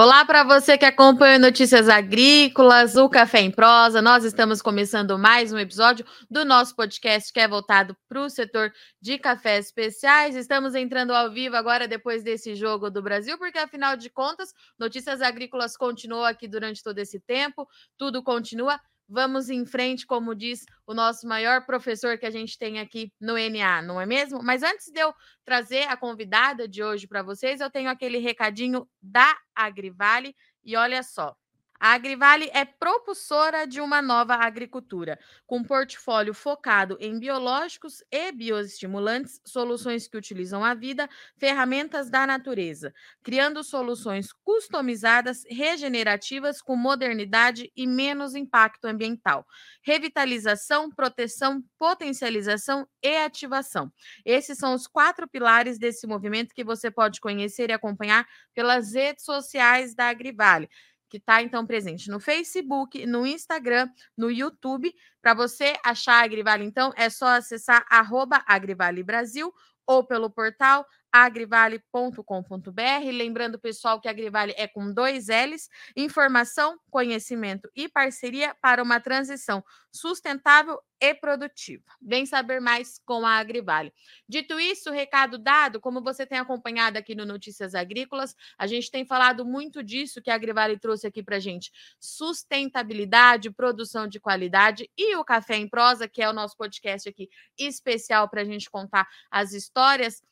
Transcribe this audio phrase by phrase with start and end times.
[0.00, 4.00] Olá para você que acompanha Notícias Agrícolas, o Café em Prosa.
[4.00, 8.72] Nós estamos começando mais um episódio do nosso podcast que é voltado para o setor
[9.02, 10.36] de cafés especiais.
[10.36, 15.20] Estamos entrando ao vivo agora depois desse jogo do Brasil, porque afinal de contas, Notícias
[15.20, 17.66] Agrícolas continuou aqui durante todo esse tempo,
[17.98, 18.78] tudo continua.
[19.08, 23.38] Vamos em frente, como diz o nosso maior professor que a gente tem aqui no
[23.38, 24.42] NA, não é mesmo?
[24.42, 28.86] Mas antes de eu trazer a convidada de hoje para vocês, eu tenho aquele recadinho
[29.00, 31.34] da Agrivale e olha só.
[31.80, 39.40] A Agrivale é propulsora de uma nova agricultura, com portfólio focado em biológicos e bioestimulantes,
[39.46, 47.86] soluções que utilizam a vida, ferramentas da natureza, criando soluções customizadas, regenerativas, com modernidade e
[47.86, 49.46] menos impacto ambiental.
[49.82, 53.92] Revitalização, proteção, potencialização e ativação.
[54.24, 59.24] Esses são os quatro pilares desse movimento que você pode conhecer e acompanhar pelas redes
[59.24, 60.68] sociais da Agrivale
[61.08, 64.92] que está então presente no Facebook, no Instagram, no YouTube.
[65.20, 69.52] Para você achar a Agrivale, então, é só acessar arroba Agrivale Brasil
[69.86, 73.10] ou pelo portal agrivale.com.br.
[73.12, 79.00] Lembrando, pessoal, que a Agrivale é com dois L's: informação, conhecimento e parceria para uma
[79.00, 81.84] transição sustentável e produtiva.
[82.00, 83.92] Vem saber mais com a Agrivale.
[84.28, 89.04] Dito isso, recado dado, como você tem acompanhado aqui no Notícias Agrícolas, a gente tem
[89.04, 95.16] falado muito disso que a Agrivale trouxe aqui para gente: sustentabilidade, produção de qualidade e
[95.16, 99.08] o Café em Prosa, que é o nosso podcast aqui especial para a gente contar
[99.30, 100.22] as histórias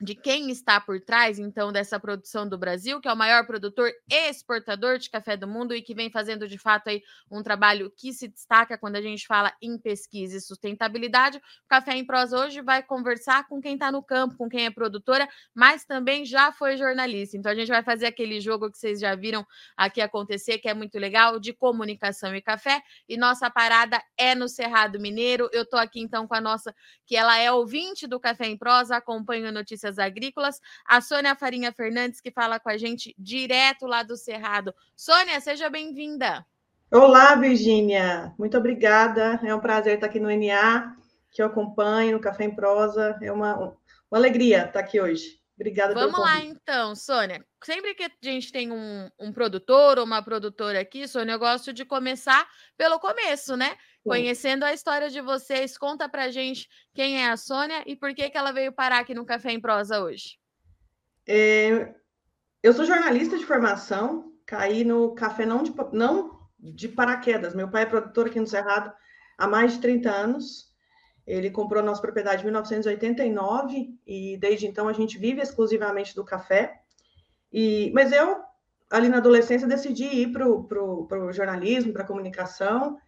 [0.00, 3.90] de quem está por trás, então, dessa produção do Brasil, que é o maior produtor
[4.08, 7.92] e exportador de café do mundo e que vem fazendo, de fato, aí, um trabalho
[7.96, 11.38] que se destaca quando a gente fala em pesquisa e sustentabilidade.
[11.38, 14.70] O Café em Prosa hoje vai conversar com quem está no campo, com quem é
[14.70, 17.36] produtora, mas também já foi jornalista.
[17.36, 19.44] Então, a gente vai fazer aquele jogo que vocês já viram
[19.76, 22.80] aqui acontecer, que é muito legal, de comunicação e café.
[23.08, 25.48] E nossa parada é no Cerrado Mineiro.
[25.52, 26.74] Eu estou aqui, então, com a nossa,
[27.06, 31.72] que ela é ouvinte do Café em Prosa, acompanha notícias Notícias Agrícolas, a Sônia Farinha
[31.72, 34.74] Fernandes, que fala com a gente direto lá do Cerrado.
[34.94, 36.44] Sônia, seja bem-vinda.
[36.92, 38.34] Olá, Virgínia.
[38.38, 39.40] Muito obrigada.
[39.42, 40.94] É um prazer estar aqui no NA,
[41.30, 43.18] que eu acompanho, no Café em Prosa.
[43.22, 45.38] É uma, uma alegria estar aqui hoje.
[45.56, 47.44] Obrigada Vamos lá, então, Sônia.
[47.64, 51.72] Sempre que a gente tem um, um, produtor ou uma produtora aqui, Sônia, eu gosto
[51.72, 52.46] de começar
[52.76, 53.76] pelo começo, né?
[54.08, 58.28] Conhecendo a história de vocês, conta pra gente quem é a Sônia e por que,
[58.30, 60.38] que ela veio parar aqui no Café em Prosa hoje.
[61.26, 61.94] É,
[62.62, 67.54] eu sou jornalista de formação, caí no café não de, não de paraquedas.
[67.54, 68.92] Meu pai é produtor aqui no Cerrado
[69.36, 70.68] há mais de 30 anos.
[71.26, 76.80] Ele comprou nossa propriedade em 1989 e desde então a gente vive exclusivamente do café.
[77.52, 78.42] E, mas eu,
[78.90, 82.98] ali na adolescência, decidi ir para o jornalismo, para a comunicação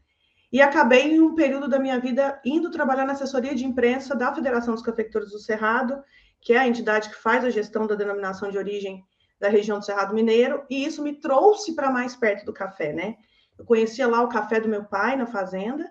[0.53, 4.35] e acabei em um período da minha vida indo trabalhar na assessoria de imprensa da
[4.35, 6.03] Federação dos Cafeicultores do Cerrado,
[6.41, 9.05] que é a entidade que faz a gestão da denominação de origem
[9.39, 13.17] da região do Cerrado Mineiro, e isso me trouxe para mais perto do café, né?
[13.59, 15.89] Eu conhecia lá o café do meu pai na fazenda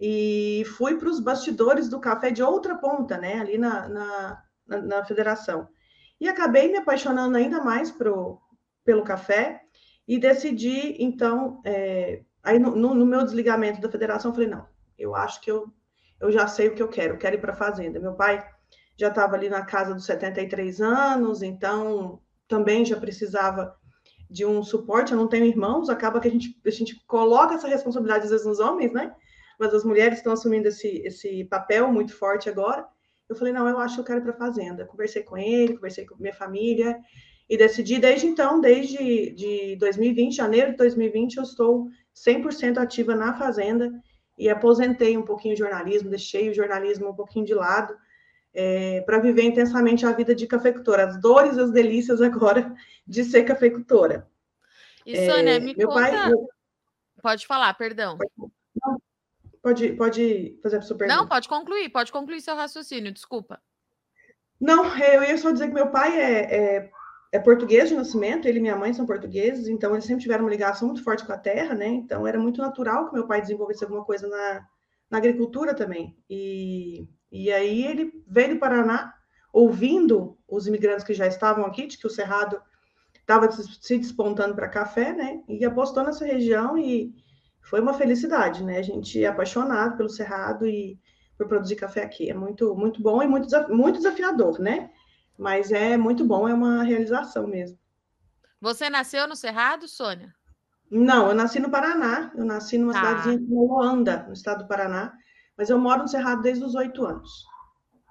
[0.00, 3.40] e fui para os bastidores do café de outra ponta, né?
[3.40, 5.68] Ali na, na, na, na federação.
[6.20, 8.40] E acabei me apaixonando ainda mais pro,
[8.84, 9.60] pelo café
[10.06, 14.66] e decidi, então, é, Aí, no, no, meu desligamento da federação, eu falei: não,
[14.98, 15.72] eu acho que eu,
[16.20, 18.00] eu já sei o que eu quero, eu quero ir para a fazenda.
[18.00, 18.44] Meu pai
[18.96, 23.74] já estava ali na casa dos 73 anos, então também já precisava
[24.28, 25.12] de um suporte.
[25.12, 28.46] Eu não tenho irmãos, acaba que a gente, a gente coloca essa responsabilidade às vezes
[28.46, 29.14] nos homens, né?
[29.58, 32.86] Mas as mulheres estão assumindo esse, esse papel muito forte agora.
[33.28, 34.84] Eu falei, não, eu acho que eu quero ir para a fazenda.
[34.84, 36.98] Conversei com ele, conversei com minha família
[37.48, 43.34] e decidi desde então, desde de 2020, janeiro de 2020, eu estou 100% ativa na
[43.34, 43.92] Fazenda
[44.38, 47.96] e aposentei um pouquinho o jornalismo, deixei o jornalismo um pouquinho de lado
[48.54, 52.74] é, para viver intensamente a vida de cafeicultora, as dores e as delícias agora
[53.06, 54.28] de ser cafeicultora.
[55.04, 56.00] E Sônia, é, me meu conta...
[56.00, 56.48] Pai, meu...
[57.22, 58.18] Pode falar, perdão.
[59.62, 61.20] Pode, pode fazer a sua pergunta.
[61.20, 63.60] Não, pode concluir, pode concluir seu raciocínio, desculpa.
[64.60, 66.90] Não, eu ia só dizer que meu pai é, é
[67.32, 70.50] é português de nascimento, ele e minha mãe são portugueses, então eles sempre tiveram uma
[70.50, 71.88] ligação muito forte com a terra, né?
[71.88, 74.66] Então era muito natural que meu pai desenvolvesse alguma coisa na,
[75.10, 76.14] na agricultura também.
[76.28, 79.14] E, e aí ele veio do Paraná,
[79.50, 82.60] ouvindo os imigrantes que já estavam aqui, de que o Cerrado
[83.18, 85.42] estava se despontando para café, né?
[85.48, 87.14] E apostou nessa região e
[87.62, 88.76] foi uma felicidade, né?
[88.76, 90.98] A gente é apaixonado pelo Cerrado e
[91.38, 92.28] por produzir café aqui.
[92.28, 94.90] É muito, muito bom e muito, muito desafiador, né?
[95.38, 97.78] Mas é muito bom, é uma realização mesmo.
[98.60, 100.32] Você nasceu no Cerrado, Sônia?
[100.90, 102.30] Não, eu nasci no Paraná.
[102.34, 103.00] Eu nasci numa tá.
[103.00, 105.12] cidadezinha de Luanda, no estado do Paraná.
[105.56, 107.44] Mas eu moro no Cerrado desde os oito anos.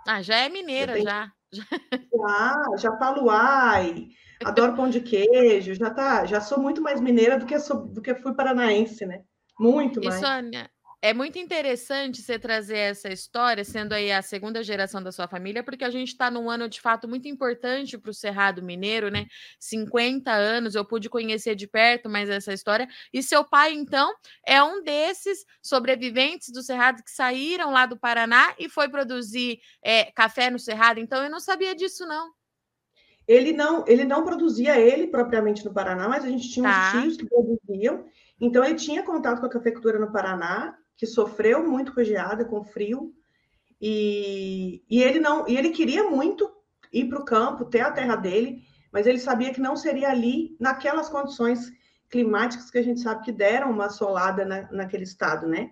[0.08, 1.06] Ah, já é mineira, tenho...
[1.06, 1.32] já.
[1.54, 4.08] Já, já falo ai,
[4.44, 8.02] adoro pão de queijo, já tá, já sou muito mais mineira do que sou, do
[8.02, 9.24] que fui paranaense, né?
[9.60, 10.16] Muito mais.
[10.16, 10.70] E Sônia,
[11.01, 15.63] é muito interessante você trazer essa história, sendo aí a segunda geração da sua família,
[15.63, 19.25] porque a gente está num ano de fato muito importante para o Cerrado Mineiro, né?
[19.59, 22.88] 50 anos, eu pude conhecer de perto mais essa história.
[23.12, 24.13] E seu pai, então,
[24.45, 30.12] é um desses sobreviventes do Cerrado que saíram lá do Paraná e foi produzir é,
[30.12, 31.00] café no Cerrado.
[31.00, 32.30] Então, eu não sabia disso, não.
[33.27, 36.94] Ele não, ele não produzia ele propriamente no Paraná, mas a gente tinha tá.
[36.94, 38.06] uns tios que produziam.
[38.39, 42.63] Então, ele tinha contato com a cafeicultura no Paraná que sofreu muito com geada, com
[42.63, 43.12] frio,
[43.81, 46.48] e, e ele não, e ele queria muito
[46.94, 48.62] ir para o campo, ter a terra dele,
[48.92, 51.71] mas ele sabia que não seria ali naquelas condições
[52.07, 55.71] climáticas que a gente sabe que deram uma assolada na, naquele estado, né?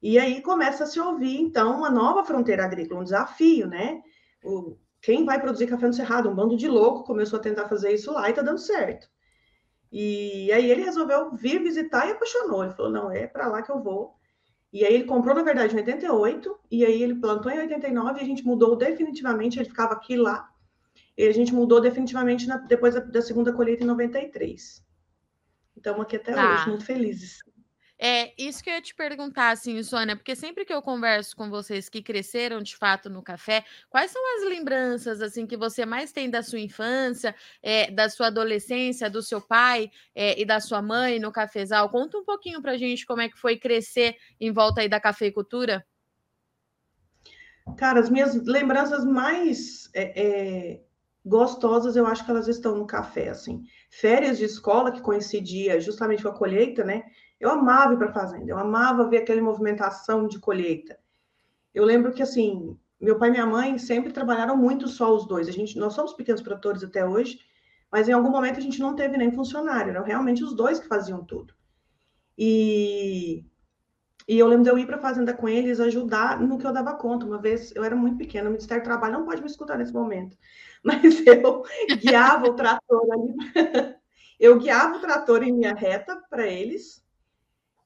[0.00, 4.00] E aí começa a se ouvir, então, uma nova fronteira agrícola, um desafio, né?
[4.44, 6.30] O, quem vai produzir café no Cerrado?
[6.30, 9.08] Um bando de louco começou a tentar fazer isso lá e tá dando certo.
[9.90, 12.62] E aí ele resolveu vir visitar e apaixonou.
[12.62, 14.19] Ele falou: não, é para lá que eu vou.
[14.72, 18.22] E aí ele comprou, na verdade, em 88, e aí ele plantou em 89 e
[18.22, 20.48] a gente mudou definitivamente, ele ficava aqui lá,
[21.16, 24.84] e a gente mudou definitivamente na, depois da, da, segunda colheita em 93.
[25.76, 26.54] Então, aqui até tá.
[26.54, 27.38] hoje, muito felizes.
[28.02, 31.50] É isso que eu ia te perguntar, assim, Sônia, porque sempre que eu converso com
[31.50, 36.10] vocês que cresceram de fato no café, quais são as lembranças assim que você mais
[36.10, 40.80] tem da sua infância, é, da sua adolescência, do seu pai é, e da sua
[40.80, 41.90] mãe no cafezal?
[41.90, 44.98] Conta um pouquinho para a gente como é que foi crescer em volta aí da
[44.98, 45.84] cafeicultura.
[47.76, 50.80] Cara, as minhas lembranças mais é
[51.24, 53.62] gostosas, eu acho que elas estão no café, assim.
[53.90, 57.02] Férias de escola que coincidia justamente com a colheita, né?
[57.38, 60.98] Eu amava ir para a fazenda, eu amava ver aquela movimentação de colheita.
[61.74, 65.48] Eu lembro que, assim, meu pai e minha mãe sempre trabalharam muito só os dois.
[65.48, 67.40] A gente, nós somos pequenos produtores até hoje,
[67.90, 70.86] mas em algum momento a gente não teve nem funcionário, eram realmente os dois que
[70.86, 71.52] faziam tudo.
[72.38, 73.44] E,
[74.30, 76.72] e eu lembro de eu ir para a fazenda com eles, ajudar no que eu
[76.72, 77.26] dava conta.
[77.26, 79.92] Uma vez, eu era muito pequena, o Ministério do Trabalho não pode me escutar nesse
[79.92, 80.38] momento,
[80.84, 81.64] mas eu
[82.00, 83.34] guiava o trator ali.
[84.38, 87.04] eu guiava o trator em minha reta para eles,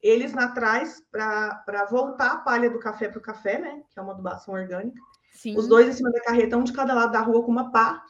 [0.02, 3.82] eles na trás para voltar a palha do café para o café, né?
[3.91, 5.00] Que é uma adubação orgânica.
[5.32, 5.56] Sim.
[5.56, 8.05] Os dois em cima da carreta, um de cada lado da rua com uma pá.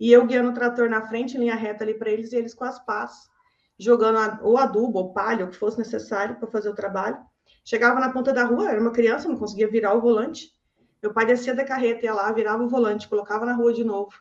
[0.00, 2.54] E eu guiando o trator na frente, em linha reta ali para eles, e eles
[2.54, 3.30] com as pás,
[3.78, 7.24] jogando ou adubo ou palha, o que fosse necessário para fazer o trabalho.
[7.64, 10.52] Chegava na ponta da rua, era uma criança, não conseguia virar o volante.
[11.02, 14.12] Meu pai descia da carreta, ia lá, virava o volante, colocava na rua de novo.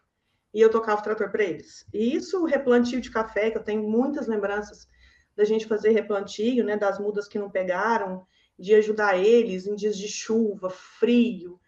[0.54, 1.86] E eu tocava o trator para eles.
[1.94, 4.88] E isso, o replantio de café, que eu tenho muitas lembranças
[5.36, 8.26] da gente fazer replantio, né, das mudas que não pegaram,
[8.60, 11.60] de ajudar eles em dias de chuva, frio.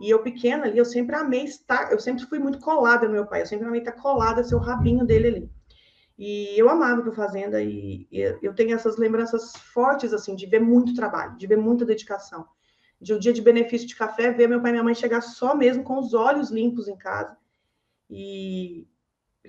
[0.00, 3.26] E eu pequena ali, eu sempre amei estar, eu sempre fui muito colada no meu
[3.26, 5.50] pai, eu sempre amei estar colada, ser o rabinho dele ali.
[6.24, 8.06] E eu amava a fazenda e
[8.40, 12.46] eu tenho essas lembranças fortes assim de ver muito trabalho, de ver muita dedicação.
[13.00, 15.52] De um dia de benefício de café, ver meu pai e minha mãe chegar só
[15.52, 17.36] mesmo com os olhos limpos em casa.
[18.08, 18.86] E,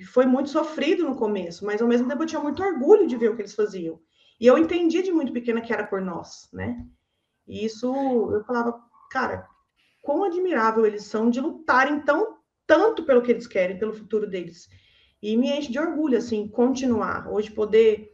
[0.08, 3.30] foi muito sofrido no começo, mas ao mesmo tempo eu tinha muito orgulho de ver
[3.30, 4.02] o que eles faziam.
[4.40, 6.84] E eu entendi de muito pequena que era por nós, né?
[7.48, 7.86] E isso
[8.34, 9.48] eu falava, cara,
[10.02, 14.68] quão admirável eles são de lutarem tão tanto pelo que eles querem, pelo futuro deles.
[15.24, 17.32] E me enche de orgulho, assim, continuar.
[17.32, 18.14] Hoje, poder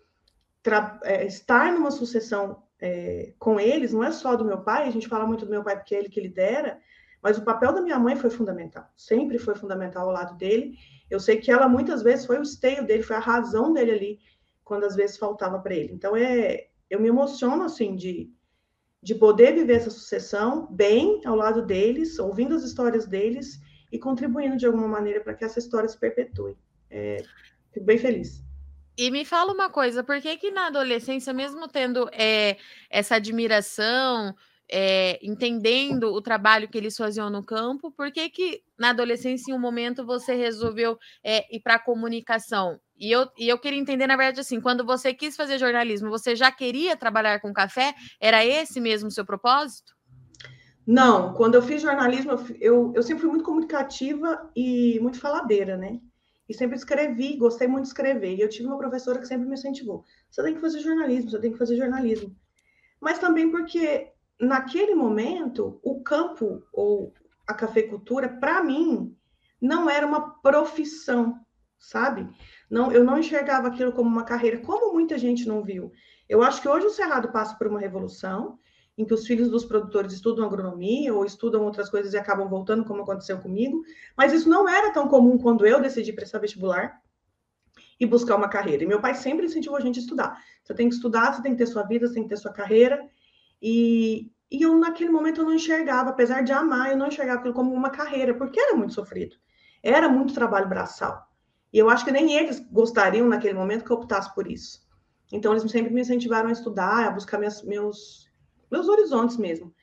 [1.01, 5.07] é, estar numa sucessão é, com eles, não é só do meu pai, a gente
[5.07, 6.79] fala muito do meu pai porque é ele que lidera,
[7.19, 10.77] mas o papel da minha mãe foi fundamental, sempre foi fundamental ao lado dele.
[11.09, 14.19] Eu sei que ela muitas vezes foi o esteio dele, foi a razão dele ali,
[14.63, 15.91] quando às vezes faltava para ele.
[15.91, 18.31] Então, é, eu me emociono, assim, de,
[19.01, 23.59] de poder viver essa sucessão bem ao lado deles, ouvindo as histórias deles
[23.91, 26.55] e contribuindo de alguma maneira para que essa história se perpetue.
[26.89, 27.23] É,
[27.73, 28.43] fico bem feliz.
[28.97, 32.57] E me fala uma coisa, por que que na adolescência, mesmo tendo é,
[32.89, 34.35] essa admiração
[34.69, 39.55] é, entendendo o trabalho que eles faziam no campo, por que, que na adolescência, em
[39.55, 42.79] um momento, você resolveu é, ir para a comunicação?
[42.95, 46.35] E eu, e eu queria entender, na verdade, assim, quando você quis fazer jornalismo, você
[46.35, 47.95] já queria trabalhar com café?
[48.19, 49.93] Era esse mesmo o seu propósito?
[50.85, 55.99] Não, quando eu fiz jornalismo, eu, eu sempre fui muito comunicativa e muito faladeira, né?
[56.49, 58.35] E sempre escrevi, gostei muito de escrever.
[58.35, 61.39] E eu tive uma professora que sempre me incentivou: você tem que fazer jornalismo, você
[61.39, 62.35] tem que fazer jornalismo.
[62.99, 67.13] Mas também porque naquele momento, o campo ou
[67.47, 69.15] a cafeicultura, para mim,
[69.61, 71.39] não era uma profissão,
[71.77, 72.27] sabe?
[72.69, 75.91] Não, eu não enxergava aquilo como uma carreira, como muita gente não viu.
[76.27, 78.57] Eu acho que hoje o Cerrado passa por uma revolução
[78.99, 82.83] em que os filhos dos produtores estudam agronomia ou estudam outras coisas e acabam voltando,
[82.83, 83.81] como aconteceu comigo.
[84.15, 87.01] Mas isso não era tão comum quando eu decidi prestar vestibular
[87.97, 88.83] e buscar uma carreira.
[88.83, 90.43] E meu pai sempre incentivou a gente a estudar.
[90.61, 92.51] Você tem que estudar, você tem que ter sua vida, você tem que ter sua
[92.51, 93.01] carreira.
[93.61, 97.53] E, e eu, naquele momento, eu não enxergava, apesar de amar, eu não enxergava aquilo
[97.53, 99.37] como uma carreira, porque era muito sofrido.
[99.81, 101.25] Era muito trabalho braçal.
[101.71, 104.81] E eu acho que nem eles gostariam, naquele momento, que eu optasse por isso.
[105.31, 108.28] Então, eles sempre me incentivaram a estudar, a buscar minhas, meus,
[108.71, 109.73] meus horizontes mesmo.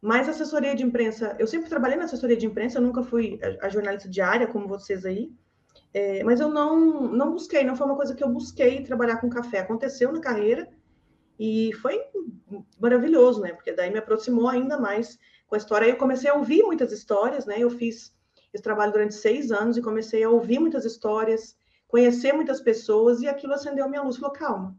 [0.00, 3.66] Mas assessoria de imprensa, eu sempre trabalhei na assessoria de imprensa, eu nunca fui a,
[3.66, 5.32] a jornalista diária, como vocês aí.
[5.94, 9.30] É, mas eu não, não busquei, não foi uma coisa que eu busquei trabalhar com
[9.30, 9.60] café.
[9.60, 10.68] Aconteceu na carreira
[11.38, 12.00] e foi
[12.78, 13.52] maravilhoso, né?
[13.52, 15.86] Porque daí me aproximou ainda mais com a história.
[15.86, 17.56] Eu comecei a ouvir muitas histórias, né?
[17.58, 18.14] Eu fiz
[18.52, 21.56] esse trabalho durante seis anos e comecei a ouvir muitas histórias,
[21.88, 24.16] conhecer muitas pessoas e aquilo acendeu minha luz.
[24.16, 24.76] Falou, calma,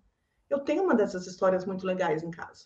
[0.50, 2.66] eu tenho uma dessas histórias muito legais em casa.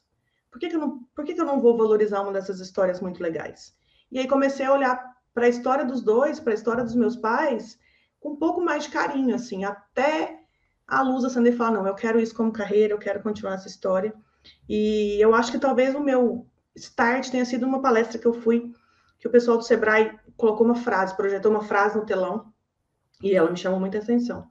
[0.51, 3.00] Por que, que, eu, não, por que, que eu não vou valorizar uma dessas histórias
[3.00, 3.75] muito legais?
[4.12, 7.15] E aí comecei a olhar para a história dos dois, para a história dos meus
[7.15, 7.79] pais,
[8.20, 10.39] com um pouco mais de carinho, assim, até
[10.88, 13.68] a luz acender e falar, não, eu quero isso como carreira, eu quero continuar essa
[13.68, 14.13] história.
[14.68, 18.74] E eu acho que talvez o meu start tenha sido uma palestra que eu fui,
[19.20, 22.51] que o pessoal do Sebrae colocou uma frase, projetou uma frase no telão,
[23.22, 24.50] e ela me chamou muita atenção.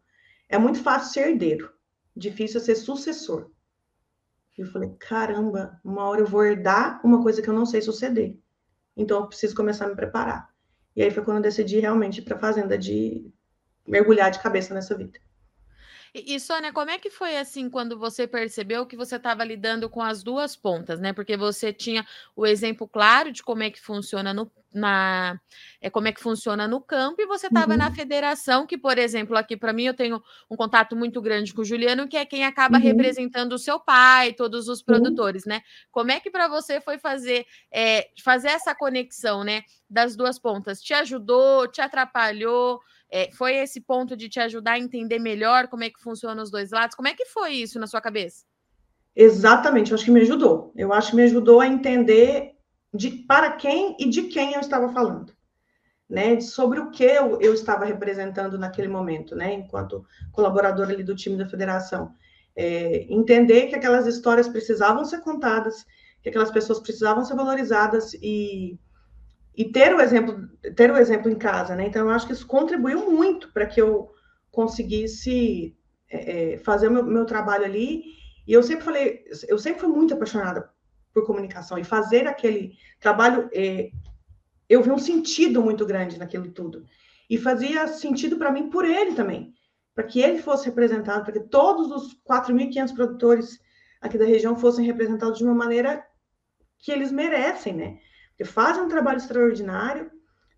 [0.49, 1.73] É muito fácil ser herdeiro,
[2.17, 3.51] difícil é ser sucessor.
[4.59, 8.37] Eu falei, caramba, uma hora eu vou herdar uma coisa que eu não sei suceder.
[8.97, 10.53] Então eu preciso começar a me preparar.
[10.97, 13.31] E aí foi quando eu decidi realmente ir para a fazenda de
[13.87, 15.21] mergulhar de cabeça nessa vida.
[16.15, 19.89] E, e, Sônia, como é que foi assim quando você percebeu que você estava lidando
[19.89, 21.13] com as duas pontas, né?
[21.13, 25.41] Porque você tinha o exemplo claro de como é que funciona no, na
[25.81, 27.79] é, como é que funciona no campo, e você estava uhum.
[27.79, 31.63] na federação, que, por exemplo, aqui para mim eu tenho um contato muito grande com
[31.63, 32.83] o Juliano, que é quem acaba uhum.
[32.83, 35.51] representando o seu pai, todos os produtores, uhum.
[35.51, 35.63] né?
[35.91, 39.63] Como é que para você foi fazer é, fazer essa conexão, né?
[39.89, 40.81] Das duas pontas?
[40.83, 42.81] Te ajudou, te atrapalhou?
[43.11, 46.51] É, foi esse ponto de te ajudar a entender melhor como é que funciona os
[46.51, 46.95] dois lados?
[46.95, 48.45] Como é que foi isso na sua cabeça?
[49.17, 50.73] Exatamente, eu acho que me ajudou.
[50.77, 52.55] Eu acho que me ajudou a entender
[52.93, 55.33] de para quem e de quem eu estava falando,
[56.09, 56.41] né?
[56.41, 59.53] Sobre o que eu, eu estava representando naquele momento, né?
[59.53, 62.15] Enquanto colaboradora ali do time da federação.
[62.55, 65.85] É, entender que aquelas histórias precisavam ser contadas,
[66.23, 68.79] que aquelas pessoas precisavam ser valorizadas e
[69.59, 71.85] e ter o exemplo, ter o exemplo em casa, né?
[71.85, 74.09] Então, eu acho que isso contribuiu muito para que eu
[74.53, 75.77] conseguisse
[76.09, 78.05] é, é, fazer o meu, meu, trabalho ali.
[78.47, 80.71] E eu sempre falei, eu sempre fui muito apaixonada
[81.13, 83.91] por comunicação e fazer aquele trabalho, é,
[84.69, 86.85] eu vi um sentido muito grande naquilo tudo.
[87.29, 89.53] E fazia sentido para mim por ele também,
[89.93, 93.59] para que ele fosse representado, para que todos os 4.500 produtores
[94.01, 96.07] aqui da região fossem representados de uma maneira
[96.79, 97.99] que eles merecem, né?
[98.39, 100.09] Que fazem um trabalho extraordinário,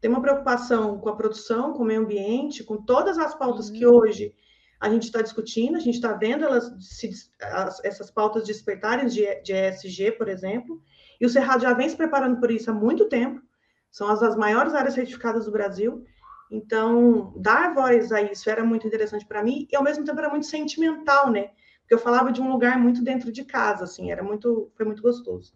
[0.03, 3.75] tem uma preocupação com a produção, com o meio ambiente, com todas as pautas uhum.
[3.75, 4.35] que hoje
[4.79, 7.11] a gente está discutindo, a gente está vendo elas se,
[7.41, 10.83] as, essas pautas despertarem de, de ESG, por exemplo,
[11.19, 13.41] e o Cerrado já vem se preparando por isso há muito tempo,
[13.91, 16.05] são as, as maiores áreas certificadas do Brasil,
[16.51, 20.29] então dar voz a isso era muito interessante para mim, e ao mesmo tempo era
[20.29, 21.51] muito sentimental, né?
[21.81, 25.03] Porque eu falava de um lugar muito dentro de casa, assim, era muito, foi muito
[25.03, 25.55] gostoso.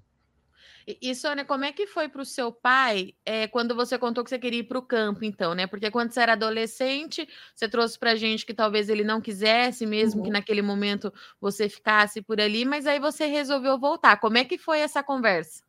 [0.87, 4.31] E, Sônia, como é que foi para o seu pai é, quando você contou que
[4.31, 5.67] você queria ir para o campo, então, né?
[5.67, 10.21] Porque quando você era adolescente, você trouxe para gente que talvez ele não quisesse, mesmo
[10.21, 10.27] uhum.
[10.27, 14.19] que naquele momento você ficasse por ali, mas aí você resolveu voltar.
[14.19, 15.63] Como é que foi essa conversa?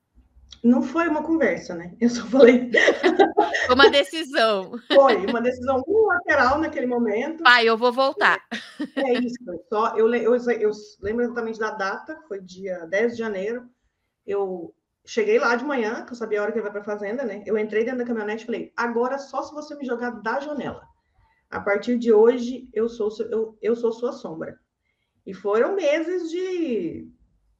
[0.63, 1.93] Não foi uma conversa, né?
[1.99, 2.71] Eu só falei.
[3.67, 4.71] Foi uma decisão.
[4.87, 7.43] Foi uma decisão unilateral naquele momento.
[7.43, 8.39] Pai, eu vou voltar.
[8.95, 9.37] É isso.
[9.69, 13.67] Só eu, eu, eu lembro exatamente da data, foi dia 10 de janeiro.
[14.25, 14.74] Eu
[15.05, 17.23] Cheguei lá de manhã, que eu sabia a hora que ele vai para a fazenda,
[17.23, 17.43] né?
[17.45, 20.81] Eu entrei dentro da caminhonete e falei: agora só se você me jogar da janela.
[21.49, 24.59] A partir de hoje, eu sou, eu, eu sou sua sombra.
[25.25, 27.07] E foram meses de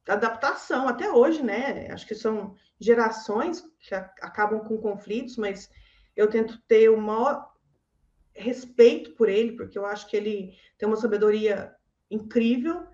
[0.07, 1.87] adaptação até hoje, né?
[1.91, 5.69] Acho que são gerações que acabam com conflitos, mas
[6.15, 7.51] eu tento ter o maior
[8.33, 11.73] respeito por ele, porque eu acho que ele tem uma sabedoria
[12.09, 12.85] incrível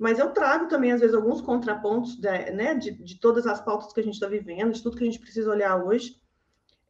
[0.00, 3.92] mas eu trago também, às vezes, alguns contrapontos de, né, de, de todas as pautas
[3.92, 6.16] que a gente está vivendo, de tudo que a gente precisa olhar hoje.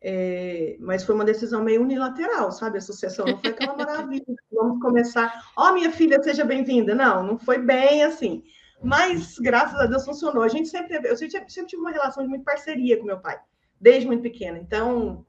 [0.00, 2.78] É, mas foi uma decisão meio unilateral, sabe?
[2.78, 4.24] A sucessão não foi aquela maravilha.
[4.52, 5.42] Vamos começar.
[5.56, 6.94] Ó, oh, minha filha, seja bem-vinda.
[6.94, 8.44] Não, não foi bem assim.
[8.80, 10.44] Mas, graças a Deus, funcionou.
[10.44, 13.40] A gente sempre eu sempre, sempre tive uma relação de muita parceria com meu pai,
[13.80, 14.56] desde muito pequena.
[14.56, 15.26] Então,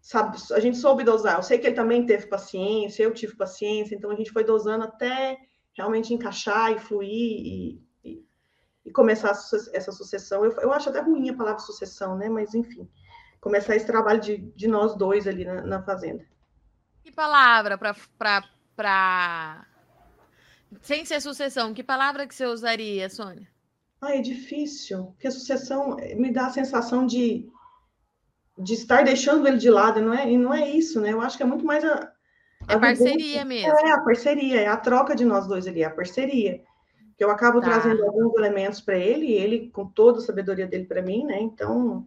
[0.00, 1.36] sabe, a gente soube dosar.
[1.36, 4.84] Eu sei que ele também teve paciência, eu tive paciência, então a gente foi dosando
[4.84, 5.36] até
[5.76, 8.24] realmente encaixar e fluir e, e,
[8.86, 10.44] e começar essa sucessão.
[10.44, 12.28] Eu, eu acho até ruim a palavra sucessão, né?
[12.28, 12.88] Mas enfim,
[13.40, 16.24] começar esse trabalho de, de nós dois ali na, na fazenda.
[17.02, 19.66] Que palavra para.
[20.82, 23.48] Sem ser sucessão, que palavra que você usaria, Sônia?
[24.00, 27.50] Ah, é difícil, porque a sucessão me dá a sensação de
[28.62, 31.12] de estar deixando ele de lado, não é, e não é isso, né?
[31.12, 32.12] Eu acho que é muito mais a.
[32.74, 33.68] é parceria mesmo.
[33.68, 36.62] É a parceria, é a troca de nós dois ali, é a parceria.
[37.16, 37.68] Que eu acabo tá.
[37.68, 41.40] trazendo alguns elementos para ele, e ele com toda a sabedoria dele para mim, né?
[41.40, 42.06] Então,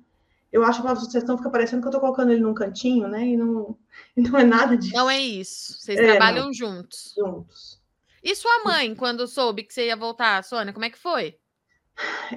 [0.52, 3.26] eu acho que a sucessão fica parecendo que eu estou colocando ele num cantinho, né?
[3.26, 3.78] E não,
[4.16, 4.96] e não é nada disso.
[4.96, 5.80] Não é isso.
[5.80, 6.54] Vocês é, trabalham não.
[6.54, 7.14] juntos.
[7.18, 7.82] Juntos.
[8.24, 11.38] E sua mãe, quando soube que você ia voltar, Sônia, como é que foi?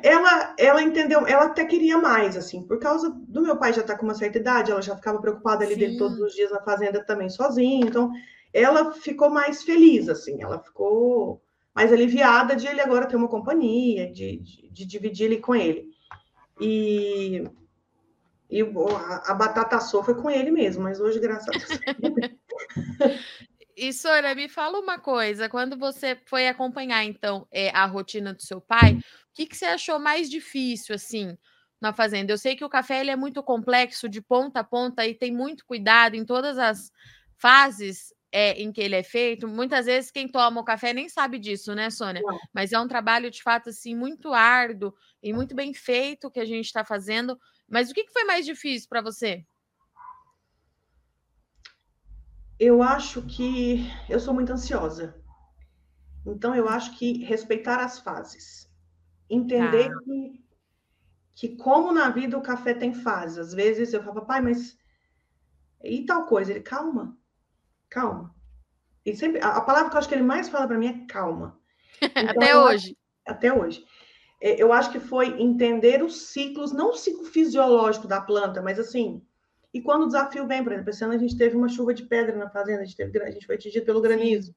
[0.03, 3.95] Ela, ela entendeu, ela até queria mais, assim, por causa do meu pai já estar
[3.95, 5.81] tá com uma certa idade, ela já ficava preocupada ali Sim.
[5.81, 8.13] dele todos os dias na fazenda também sozinho, então
[8.53, 11.43] ela ficou mais feliz, assim, ela ficou
[11.75, 15.91] mais aliviada de ele agora ter uma companhia, de, de, de dividir ele com ele.
[16.59, 17.45] E,
[18.49, 22.15] e a, a batata assou foi com ele mesmo, mas hoje, graças a Deus.
[23.77, 25.51] E, Sora, me fala uma coisa.
[25.51, 29.03] Quando você foi acompanhar, então, é, a rotina do seu pai, o
[29.35, 31.37] que, que você achou mais difícil, assim,
[31.79, 32.33] na fazenda?
[32.33, 35.31] Eu sei que o café ele é muito complexo, de ponta a ponta, e tem
[35.31, 36.91] muito cuidado em todas as
[37.37, 39.47] fases é, em que ele é feito.
[39.47, 42.23] Muitas vezes quem toma o café nem sabe disso, né, Sônia?
[42.55, 46.47] Mas é um trabalho, de fato, assim, muito árduo e muito bem feito que a
[46.47, 47.39] gente está fazendo.
[47.69, 49.45] Mas o que, que foi mais difícil para você?
[52.59, 55.15] Eu acho que eu sou muito ansiosa.
[56.27, 58.69] Então, eu acho que respeitar as fases.
[59.29, 59.99] Entender tá.
[60.05, 60.45] que,
[61.35, 63.39] que, como na vida o café tem fases.
[63.39, 64.77] Às vezes eu falo, pai, mas.
[65.85, 66.53] E tal coisa?
[66.53, 67.17] Ele, calma,
[67.89, 68.35] calma.
[69.05, 71.07] E sempre, a, a palavra que eu acho que ele mais fala para mim é
[71.07, 71.59] calma.
[72.03, 72.97] Então, até hoje.
[73.27, 73.85] Acho, até hoje.
[74.41, 78.79] É, eu acho que foi entender os ciclos, não o ciclo fisiológico da planta, mas
[78.79, 79.26] assim,
[79.77, 82.05] e quando o desafio vem, por exemplo, esse ano a gente teve uma chuva de
[82.05, 84.55] pedra na fazenda, a gente, teve, a gente foi atingido pelo granizo.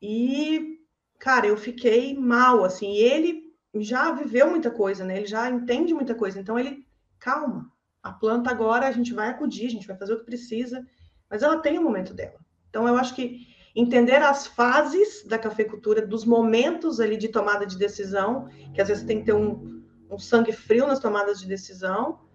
[0.00, 0.78] E,
[1.18, 2.94] cara, eu fiquei mal, assim.
[2.94, 5.16] Ele já viveu muita coisa, né?
[5.16, 6.38] Ele já entende muita coisa.
[6.38, 6.86] Então, ele,
[7.18, 7.68] calma,
[8.00, 10.86] a planta agora a gente vai acudir, a gente vai fazer o que precisa,
[11.28, 12.38] mas ela tem o momento dela.
[12.68, 17.76] Então, eu acho que entender as fases da cafeicultura, dos momentos ali de tomada de
[17.76, 22.29] decisão, que às vezes tem que ter um, um sangue frio nas tomadas de decisão,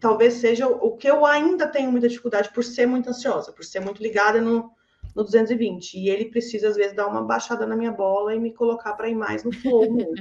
[0.00, 3.80] talvez seja o que eu ainda tenho muita dificuldade por ser muito ansiosa, por ser
[3.80, 4.72] muito ligada no,
[5.14, 5.98] no 220.
[5.98, 9.08] E ele precisa, às vezes, dar uma baixada na minha bola e me colocar para
[9.08, 10.14] ir mais no flow mesmo.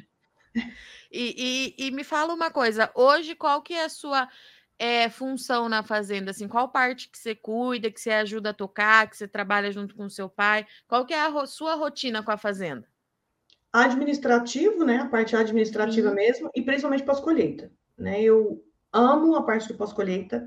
[1.10, 4.28] e, e, e, me fala uma coisa, hoje qual que é a sua
[4.78, 6.32] é, função na fazenda?
[6.32, 9.96] Assim, qual parte que você cuida, que você ajuda a tocar, que você trabalha junto
[9.96, 10.68] com o seu pai?
[10.88, 12.86] Qual que é a sua rotina com a fazenda?
[13.72, 14.98] Administrativo, né?
[14.98, 16.16] A parte administrativa Sim.
[16.16, 17.72] mesmo, e principalmente pós-colheita.
[17.98, 18.22] Né?
[18.22, 20.46] Eu amo a parte do pós-colheita,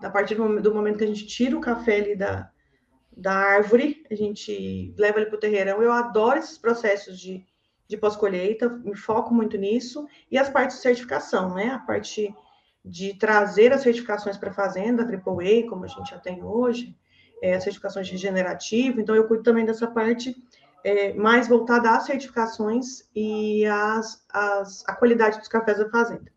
[0.00, 2.50] da partir do, do momento que a gente tira o café ali da,
[3.16, 5.82] da árvore, a gente leva ele para o terreirão.
[5.82, 7.44] Eu adoro esses processos de,
[7.88, 10.06] de pós-colheita, me foco muito nisso.
[10.30, 11.70] E as partes de certificação, né?
[11.70, 12.32] A parte
[12.84, 16.96] de trazer as certificações para a fazenda, a AAA, como a gente já tem hoje,
[17.42, 19.00] é, as certificações de regenerativo.
[19.00, 20.36] Então, eu cuido também dessa parte
[20.84, 26.30] é, mais voltada às certificações e às, às, à qualidade dos cafés da fazenda.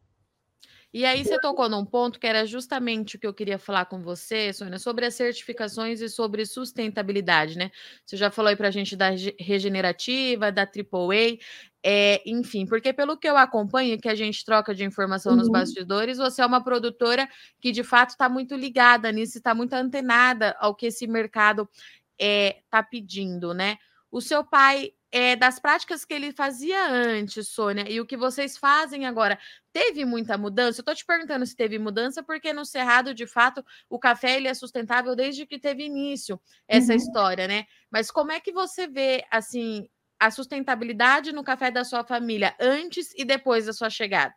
[0.93, 4.01] E aí você tocou num ponto que era justamente o que eu queria falar com
[4.01, 7.71] você, Sônia, sobre as certificações e sobre sustentabilidade, né?
[8.05, 11.37] Você já falou aí para a gente da regenerativa, da AAA,
[11.81, 15.39] é, enfim, porque pelo que eu acompanho, que a gente troca de informação uhum.
[15.39, 17.27] nos bastidores, você é uma produtora
[17.61, 21.79] que de fato está muito ligada nisso, está muito antenada ao que esse mercado está
[22.19, 23.77] é, tá pedindo, né?
[24.11, 28.57] O seu pai é, das práticas que ele fazia antes, Sônia, e o que vocês
[28.57, 29.37] fazem agora,
[29.73, 30.79] teve muita mudança?
[30.79, 34.47] Eu estou te perguntando se teve mudança, porque no Cerrado, de fato, o café ele
[34.47, 36.97] é sustentável desde que teve início essa uhum.
[36.97, 37.65] história, né?
[37.91, 43.13] Mas como é que você vê, assim, a sustentabilidade no café da sua família antes
[43.17, 44.35] e depois da sua chegada?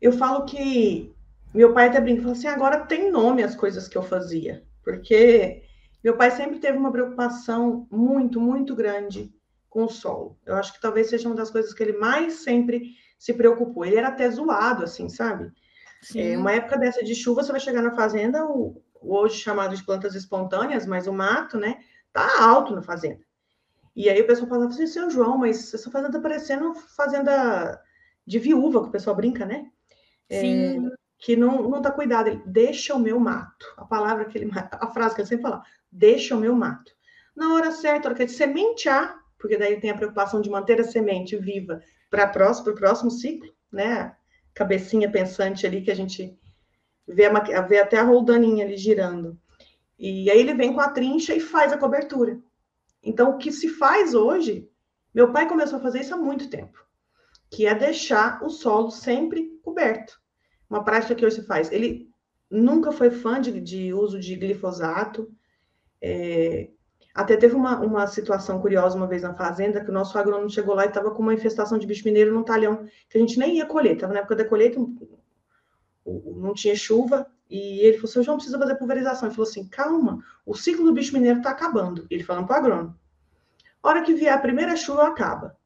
[0.00, 1.12] Eu falo que
[1.52, 5.63] meu pai até brinca, falou assim, agora tem nome as coisas que eu fazia, porque
[6.04, 9.34] meu pai sempre teve uma preocupação muito, muito grande
[9.70, 10.38] com o solo.
[10.44, 13.84] Eu acho que talvez seja uma das coisas que ele mais sempre se preocupou.
[13.84, 15.50] Ele era até zoado, assim, sabe?
[16.14, 19.82] É, uma época dessa de chuva, você vai chegar na fazenda, o, hoje chamado de
[19.82, 21.78] plantas espontâneas, mas o mato, né,
[22.12, 23.24] tá alto na fazenda.
[23.96, 27.80] E aí o pessoal falava assim, seu João, mas essa fazenda tá parecendo fazenda
[28.26, 29.70] de viúva, que o pessoal brinca, né?
[30.28, 30.90] É, Sim.
[31.18, 32.28] que não, não tá cuidado.
[32.28, 33.66] Ele, deixa o meu mato.
[33.76, 35.62] A palavra que ele, a frase que ele sempre fala,
[35.94, 36.92] deixa o meu mato.
[37.36, 40.84] Na hora certa, hora que ele sementear, porque daí tem a preocupação de manter a
[40.84, 41.80] semente viva
[42.10, 44.14] para o próximo ciclo, né?
[44.52, 46.36] Cabecinha pensante ali que a gente
[47.06, 47.28] vê,
[47.68, 49.38] vê até a roldaninha ali girando.
[49.98, 52.40] E aí ele vem com a trincha e faz a cobertura.
[53.02, 54.68] Então, o que se faz hoje,
[55.14, 56.78] meu pai começou a fazer isso há muito tempo,
[57.50, 60.20] que é deixar o solo sempre coberto.
[60.68, 61.70] Uma prática que hoje se faz.
[61.70, 62.08] Ele
[62.50, 65.30] nunca foi fã de, de uso de glifosato.
[66.06, 66.68] É,
[67.14, 70.74] até teve uma, uma situação curiosa uma vez na fazenda, que o nosso agrônomo chegou
[70.74, 73.56] lá e estava com uma infestação de bicho mineiro num talhão, que a gente nem
[73.56, 74.78] ia colher, estava na época da colheita,
[76.04, 79.28] não tinha chuva, e ele falou, seu João, precisa fazer pulverização.
[79.28, 82.06] Ele falou assim, calma, o ciclo do bicho mineiro está acabando.
[82.10, 82.98] Ele falando para o agrônomo.
[83.82, 85.56] Hora que vier a primeira chuva, acaba.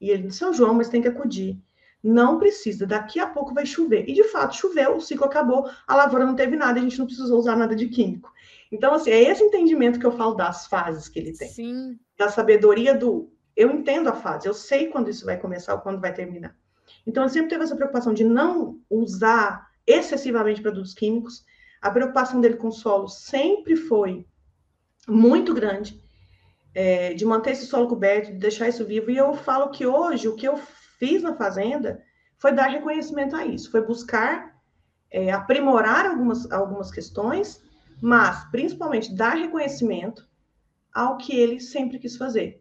[0.00, 1.58] E ele disse, seu João, mas tem que acudir.
[2.02, 4.08] Não precisa, daqui a pouco vai chover.
[4.08, 7.06] E de fato, choveu, o ciclo acabou, a lavoura não teve nada, a gente não
[7.06, 8.32] precisou usar nada de químico.
[8.72, 11.48] Então, assim, é esse entendimento que eu falo das fases que ele tem.
[11.48, 11.98] Sim.
[12.16, 13.30] Da sabedoria do.
[13.54, 16.56] Eu entendo a fase, eu sei quando isso vai começar ou quando vai terminar.
[17.06, 21.44] Então, ele sempre teve essa preocupação de não usar excessivamente produtos químicos.
[21.82, 24.26] A preocupação dele com o solo sempre foi
[25.06, 26.02] muito grande,
[26.74, 29.10] é, de manter esse solo coberto, de deixar isso vivo.
[29.10, 30.56] E eu falo que hoje, o que eu
[30.98, 32.02] fiz na fazenda
[32.38, 34.56] foi dar reconhecimento a isso, foi buscar
[35.10, 37.60] é, aprimorar algumas, algumas questões,
[38.02, 40.28] mas principalmente dar reconhecimento
[40.92, 42.60] ao que ele sempre quis fazer,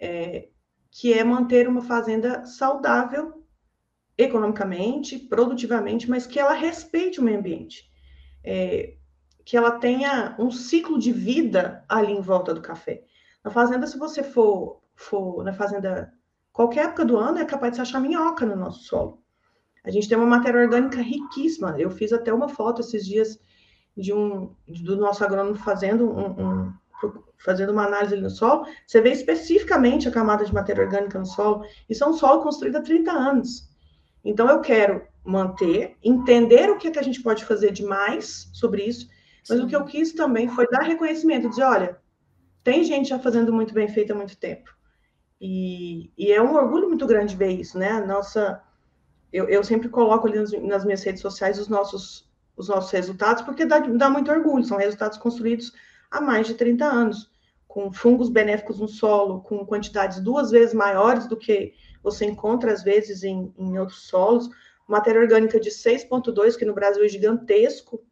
[0.00, 0.48] é,
[0.90, 3.46] que é manter uma fazenda saudável
[4.18, 7.88] economicamente, produtivamente, mas que ela respeite o meio ambiente.
[8.42, 8.96] É,
[9.44, 13.04] que ela tenha um ciclo de vida ali em volta do café.
[13.44, 16.12] Na fazenda, se você for, for na fazenda,
[16.52, 19.22] qualquer época do ano, é capaz de você achar minhoca no nosso solo.
[19.84, 21.76] A gente tem uma matéria orgânica riquíssima.
[21.78, 23.38] Eu fiz até uma foto esses dias
[24.00, 26.72] de um do nosso agrônomo fazendo um, um
[27.38, 28.66] fazendo uma análise no solo.
[28.86, 31.64] Você vê especificamente a camada de matéria orgânica no solo.
[31.88, 33.70] Isso é um solo construído há 30 anos.
[34.24, 38.50] Então, eu quero manter, entender o que, é que a gente pode fazer de mais
[38.52, 39.08] sobre isso,
[39.48, 39.64] mas Sim.
[39.64, 41.98] o que eu quis também foi dar reconhecimento, dizer, olha,
[42.62, 44.70] tem gente já fazendo muito bem feito há muito tempo.
[45.40, 48.00] E, e é um orgulho muito grande ver isso, né?
[48.04, 48.62] Nossa,
[49.32, 52.29] eu, eu sempre coloco ali nas, nas, minhas redes sociais os nossos,
[52.60, 55.72] os nossos resultados, porque dá, dá muito orgulho, são resultados construídos
[56.10, 57.30] há mais de 30 anos,
[57.66, 62.82] com fungos benéficos no solo, com quantidades duas vezes maiores do que você encontra às
[62.82, 64.50] vezes em, em outros solos,
[64.86, 68.02] matéria orgânica de 6,2, que no Brasil é gigantesco.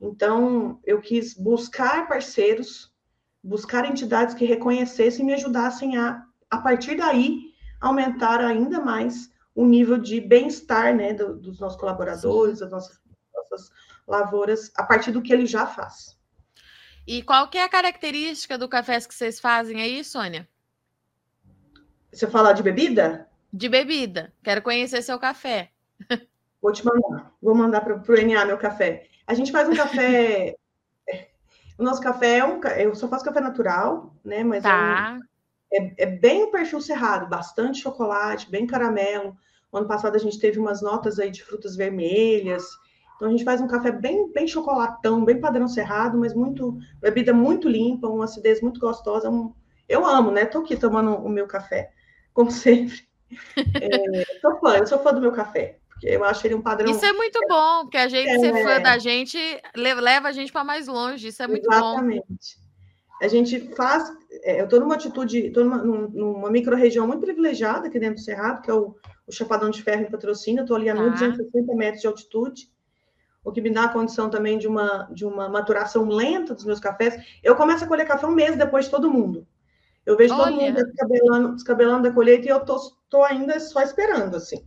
[0.00, 2.92] Então, eu quis buscar parceiros,
[3.42, 7.50] buscar entidades que reconhecessem e me ajudassem a, a partir daí,
[7.80, 12.64] aumentar ainda mais o nível de bem-estar né, do, dos nossos colaboradores, Sim.
[12.64, 13.00] das nossas,
[13.34, 13.70] nossas
[14.10, 16.18] lavouras, a partir do que ele já faz.
[17.06, 20.48] E qual que é a característica do café que vocês fazem aí, Sônia?
[22.12, 23.28] Você fala de bebida?
[23.52, 24.32] De bebida.
[24.42, 25.70] Quero conhecer seu café.
[26.60, 27.32] Vou te mandar.
[27.40, 29.06] Vou mandar para o NA meu café.
[29.26, 30.56] A gente faz um café.
[31.78, 32.60] o nosso café é um.
[32.76, 34.42] Eu só faço café natural, né?
[34.42, 35.18] Mas tá.
[35.72, 35.86] é, um...
[35.86, 39.36] é, é bem o perfil cerrado, bastante chocolate, bem caramelo.
[39.72, 42.64] O ano passado a gente teve umas notas aí de frutas vermelhas.
[43.20, 47.34] Então a gente faz um café bem, bem chocolatão, bem padrão cerrado, mas muito bebida
[47.34, 49.28] muito limpa, uma acidez muito gostosa.
[49.28, 49.52] Um...
[49.86, 50.46] Eu amo, né?
[50.46, 51.92] Tô aqui tomando o meu café
[52.32, 52.98] como sempre.
[53.78, 56.90] É, sou fã, eu sou fã do meu café, porque eu acho ele um padrão.
[56.90, 59.38] Isso é muito bom, porque a gente é, ser fã da gente
[59.76, 62.24] leva a gente para mais longe, isso é muito exatamente.
[62.26, 62.36] bom.
[63.22, 64.10] A gente faz.
[64.44, 68.62] É, eu estou numa atitude, estou numa, numa micro-região muito privilegiada aqui dentro do Cerrado,
[68.62, 71.02] que é o, o Chapadão de Ferro em patrocínio, estou ali a tá.
[71.02, 72.79] 1.260 metros de altitude
[73.42, 76.80] o que me dá a condição também de uma, de uma maturação lenta dos meus
[76.80, 77.14] cafés.
[77.42, 79.46] Eu começo a colher café um mês depois de todo mundo.
[80.04, 80.44] Eu vejo Olha.
[80.44, 84.66] todo mundo descabelando, descabelando da colheita e eu tô, tô ainda só esperando, assim.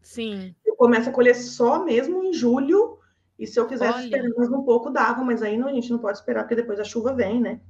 [0.00, 0.54] Sim.
[0.64, 2.98] Eu começo a colher só mesmo em julho,
[3.38, 5.98] e se eu quisesse esperar mais um pouco, dava, mas aí não, a gente não
[5.98, 7.60] pode esperar, porque depois a chuva vem, né?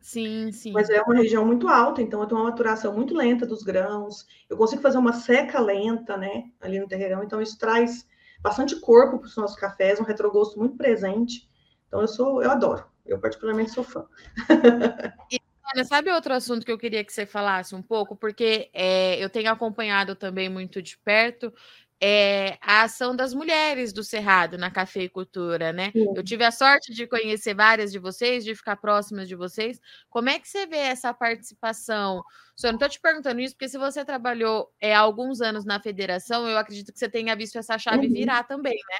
[0.00, 0.72] Sim, sim.
[0.72, 4.26] Mas é uma região muito alta, então eu tenho uma maturação muito lenta dos grãos.
[4.50, 7.22] Eu consigo fazer uma seca lenta, né, ali no terreirão.
[7.22, 8.06] Então isso traz
[8.44, 11.48] bastante corpo para os nossos cafés, um retrogosto muito presente.
[11.88, 12.84] Então eu sou, eu adoro.
[13.06, 14.04] Eu particularmente sou fã.
[15.74, 18.14] Ana, sabe outro assunto que eu queria que você falasse um pouco?
[18.14, 21.52] Porque é, eu tenho acompanhado também muito de perto
[22.00, 25.90] é, a ação das mulheres do Cerrado na cafeicultura, né?
[25.92, 26.12] Sim.
[26.14, 29.80] Eu tive a sorte de conhecer várias de vocês, de ficar próximas de vocês.
[30.10, 32.22] Como é que você vê essa participação?
[32.56, 35.80] Só não estou te perguntando isso, porque se você trabalhou é, há alguns anos na
[35.80, 38.12] federação, eu acredito que você tenha visto essa chave uhum.
[38.12, 38.98] virar também, né?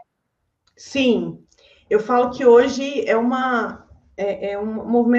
[0.77, 1.45] Sim,
[1.89, 4.75] eu falo que hoje é, uma, é, é um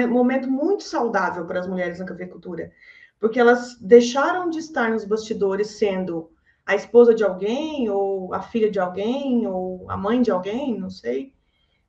[0.08, 2.72] momento muito saudável para as mulheres na cafeicultura,
[3.18, 6.30] porque elas deixaram de estar nos bastidores sendo
[6.66, 10.90] a esposa de alguém, ou a filha de alguém, ou a mãe de alguém, não
[10.90, 11.32] sei,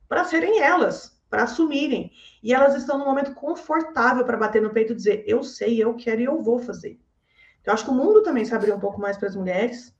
[0.08, 2.12] para serem elas, para assumirem.
[2.42, 5.94] E elas estão num momento confortável para bater no peito e dizer: eu sei, eu
[5.94, 6.98] quero e eu vou fazer.
[7.60, 9.94] Então, acho que o mundo também se abriu um pouco mais para as mulheres.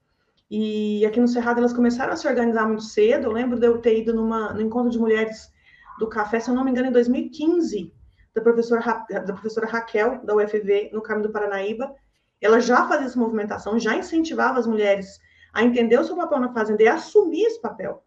[0.49, 3.27] E aqui no Cerrado elas começaram a se organizar muito cedo.
[3.27, 5.53] Eu lembro de eu ter ido numa, no encontro de mulheres
[5.99, 7.93] do café, se eu não me engano, em 2015,
[8.33, 11.93] da professora, da professora Raquel, da UFV, no Caminho do Paranaíba.
[12.41, 15.19] Ela já fazia essa movimentação, já incentivava as mulheres
[15.53, 18.03] a entender o seu papel na fazenda e assumir esse papel.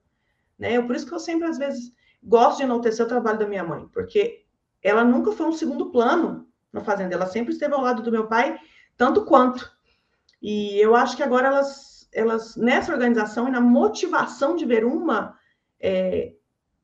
[0.59, 0.81] Né?
[0.81, 1.93] Por isso que eu sempre, às vezes,
[2.23, 4.45] gosto de enaltecer o trabalho da minha mãe, porque
[4.83, 8.27] ela nunca foi um segundo plano na fazenda, ela sempre esteve ao lado do meu
[8.27, 8.59] pai,
[8.97, 9.71] tanto quanto.
[10.41, 15.37] E eu acho que agora elas elas nessa organização e na motivação de ver uma
[15.81, 16.35] é,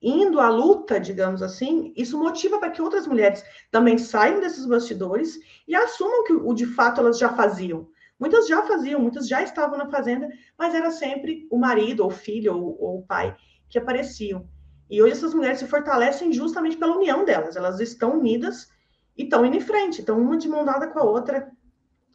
[0.01, 5.39] indo à luta, digamos assim, isso motiva para que outras mulheres também saiam desses bastidores
[5.67, 7.89] e assumam que o de fato elas já faziam.
[8.19, 12.15] Muitas já faziam, muitas já estavam na fazenda, mas era sempre o marido, ou o
[12.15, 13.37] filho, ou, ou o pai
[13.69, 14.49] que apareciam.
[14.91, 17.57] E hoje essas mulheres se fortalecem justamente pela união delas.
[17.57, 18.69] Elas estão unidas
[19.17, 21.51] e estão indo em frente, estão uma de mão dada com a outra.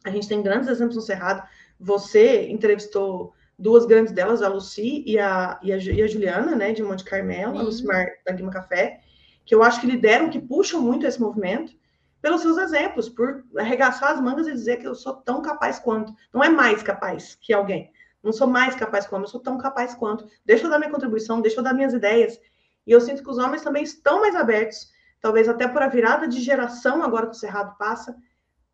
[0.04, 1.46] A gente tem grandes exemplos no Cerrado.
[1.78, 6.72] Você entrevistou duas grandes delas, a Lucy e a, e a, e a Juliana, né,
[6.72, 9.00] de Monte Carmelo, a Lucimar da Guima Café,
[9.44, 11.72] que eu acho que lideram, que puxam muito esse movimento,
[12.20, 16.14] pelos seus exemplos, por arregaçar as mangas e dizer que eu sou tão capaz quanto.
[16.32, 17.92] Não é mais capaz que alguém.
[18.22, 20.26] Não sou mais capaz quanto, eu sou tão capaz quanto.
[20.44, 22.40] Deixa eu dar minha contribuição, deixa eu dar minhas ideias.
[22.86, 24.90] E eu sinto que os homens também estão mais abertos,
[25.20, 28.16] talvez até por a virada de geração agora que o Cerrado passa,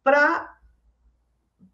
[0.05, 0.57] para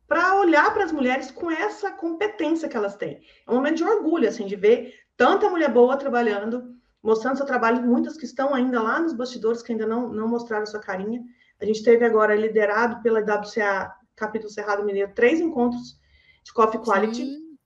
[0.06, 3.20] para olhar para as mulheres com essa competência que elas têm.
[3.46, 7.82] É um momento de orgulho, assim, de ver tanta mulher boa trabalhando, mostrando seu trabalho,
[7.82, 11.22] muitas que estão ainda lá nos bastidores, que ainda não, não mostraram sua carinha.
[11.60, 15.98] A gente teve agora, liderado pela WCA Capítulo Cerrado Mineiro, três encontros
[16.44, 17.58] de Coffee Quality, Sim.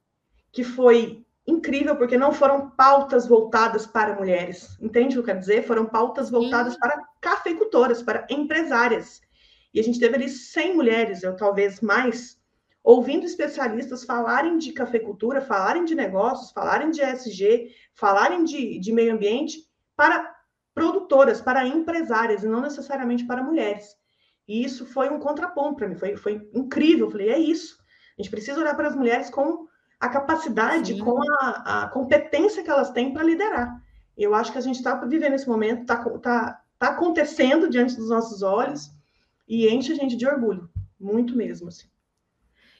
[0.52, 5.40] que foi incrível, porque não foram pautas voltadas para mulheres, entende o que eu quero
[5.40, 5.66] dizer?
[5.66, 6.80] Foram pautas voltadas Sim.
[6.80, 9.20] para cafeicultoras, para empresárias.
[9.72, 12.38] E a gente teve ali 100 mulheres, ou talvez mais,
[12.82, 19.14] ouvindo especialistas falarem de cafeicultura, falarem de negócios, falarem de ESG, falarem de, de meio
[19.14, 20.34] ambiente para
[20.74, 23.96] produtoras, para empresárias, e não necessariamente para mulheres.
[24.48, 27.06] E isso foi um contraponto para mim, foi, foi incrível.
[27.06, 27.78] Eu falei, é isso.
[28.18, 29.68] A gente precisa olhar para as mulheres com
[30.00, 31.00] a capacidade, Sim.
[31.00, 33.80] com a, a, competência que elas têm para liderar.
[34.16, 38.08] Eu acho que a gente está vivendo esse momento, está tá, tá acontecendo diante dos
[38.08, 38.90] nossos olhos,
[39.50, 41.88] e enche a gente de orgulho, muito mesmo, assim.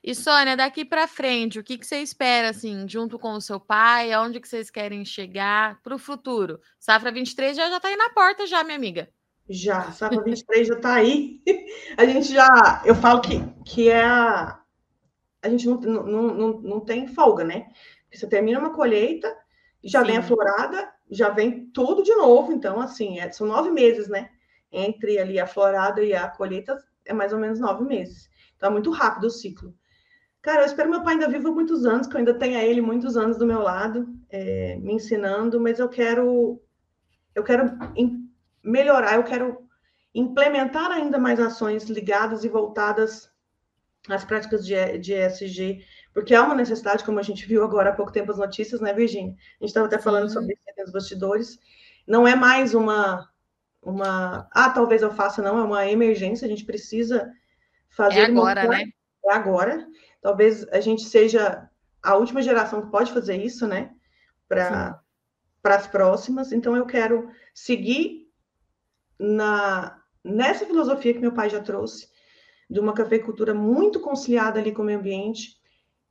[0.03, 3.59] E Sônia, daqui para frente, o que, que você espera, assim, junto com o seu
[3.59, 4.13] pai?
[4.13, 6.61] Aonde que vocês querem chegar para o futuro?
[6.79, 9.11] Safra 23 já está aí na porta já, minha amiga.
[9.49, 11.43] Já, Safra 23 já está aí.
[11.99, 14.61] A gente já, eu falo que, que é a...
[15.43, 17.67] A gente não, não, não, não tem folga, né?
[18.05, 19.35] Porque você termina uma colheita,
[19.83, 20.07] já Sim.
[20.07, 22.53] vem a florada, já vem tudo de novo.
[22.53, 24.31] Então, assim, é, são nove meses, né?
[24.73, 28.31] Entre ali a florada e a colheita é mais ou menos nove meses.
[28.57, 29.75] Então é muito rápido o ciclo.
[30.43, 33.17] Cara, eu espero meu pai ainda vivo muitos anos, que eu ainda tenha ele muitos
[33.17, 36.63] anos do meu lado, é, me ensinando, mas eu quero,
[37.35, 37.79] eu quero
[38.63, 39.69] melhorar, eu quero
[40.15, 43.31] implementar ainda mais ações ligadas e voltadas
[44.09, 47.95] às práticas de, de ESG, porque é uma necessidade, como a gente viu agora há
[47.95, 49.33] pouco tempo as notícias, né, Virginia?
[49.33, 51.59] A gente estava até falando sobre isso nos bastidores.
[52.07, 53.30] Não é mais uma
[53.83, 54.49] uma.
[54.53, 57.31] Ah, talvez eu faça, não, é uma emergência, a gente precisa
[57.89, 58.21] fazer.
[58.21, 58.77] É agora, uma...
[58.77, 58.85] né?
[59.25, 59.87] É agora.
[60.21, 61.69] Talvez a gente seja
[62.03, 63.91] a última geração que pode fazer isso, né?
[64.49, 65.01] Para
[65.65, 66.53] as próximas.
[66.53, 68.29] Então, eu quero seguir
[69.19, 72.09] na, nessa filosofia que meu pai já trouxe,
[72.69, 75.59] de uma cafeicultura muito conciliada ali com o meio ambiente.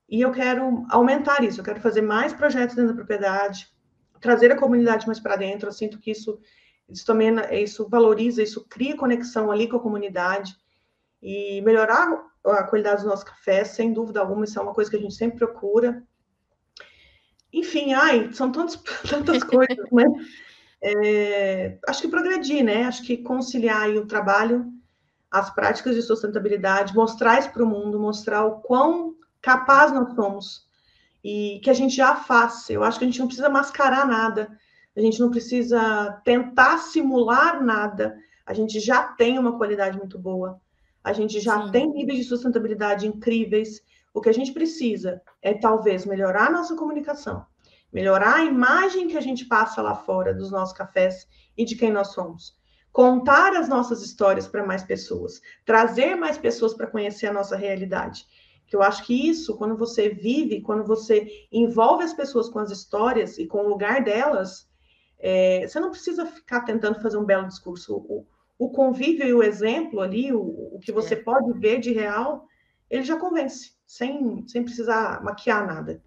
[0.07, 3.67] E eu quero aumentar isso, eu quero fazer mais projetos dentro da propriedade,
[4.19, 5.69] trazer a comunidade mais para dentro.
[5.69, 6.39] Eu sinto que isso
[6.89, 10.55] isso também isso valoriza, isso cria conexão ali com a comunidade
[11.21, 14.97] e melhorar a qualidade do nosso café, sem dúvida alguma, isso é uma coisa que
[14.97, 16.03] a gente sempre procura.
[17.51, 18.75] Enfim, ai, são tantos,
[19.09, 20.05] tantas coisas, né?
[20.81, 22.83] É, acho que progredir, né?
[22.83, 24.71] Acho que conciliar o trabalho,
[25.29, 30.67] as práticas de sustentabilidade, mostrar isso para o mundo, mostrar o quão capaz nós somos
[31.23, 32.69] e que a gente já faz.
[32.69, 34.57] Eu acho que a gente não precisa mascarar nada
[34.95, 40.59] a gente não precisa tentar simular nada, a gente já tem uma qualidade muito boa,
[41.03, 41.71] a gente já Sim.
[41.71, 43.81] tem níveis de sustentabilidade incríveis.
[44.13, 47.45] O que a gente precisa é talvez melhorar a nossa comunicação,
[47.91, 51.91] melhorar a imagem que a gente passa lá fora dos nossos cafés e de quem
[51.91, 52.57] nós somos.
[52.91, 58.25] Contar as nossas histórias para mais pessoas, trazer mais pessoas para conhecer a nossa realidade.
[58.67, 62.71] Que eu acho que isso, quando você vive, quando você envolve as pessoas com as
[62.71, 64.68] histórias e com o lugar delas,
[65.19, 67.95] é, você não precisa ficar tentando fazer um belo discurso.
[67.95, 68.25] O,
[68.57, 71.21] o convívio e o exemplo ali, o, o que você é.
[71.21, 72.47] pode ver de real,
[72.89, 76.01] ele já convence, sem, sem precisar maquiar nada.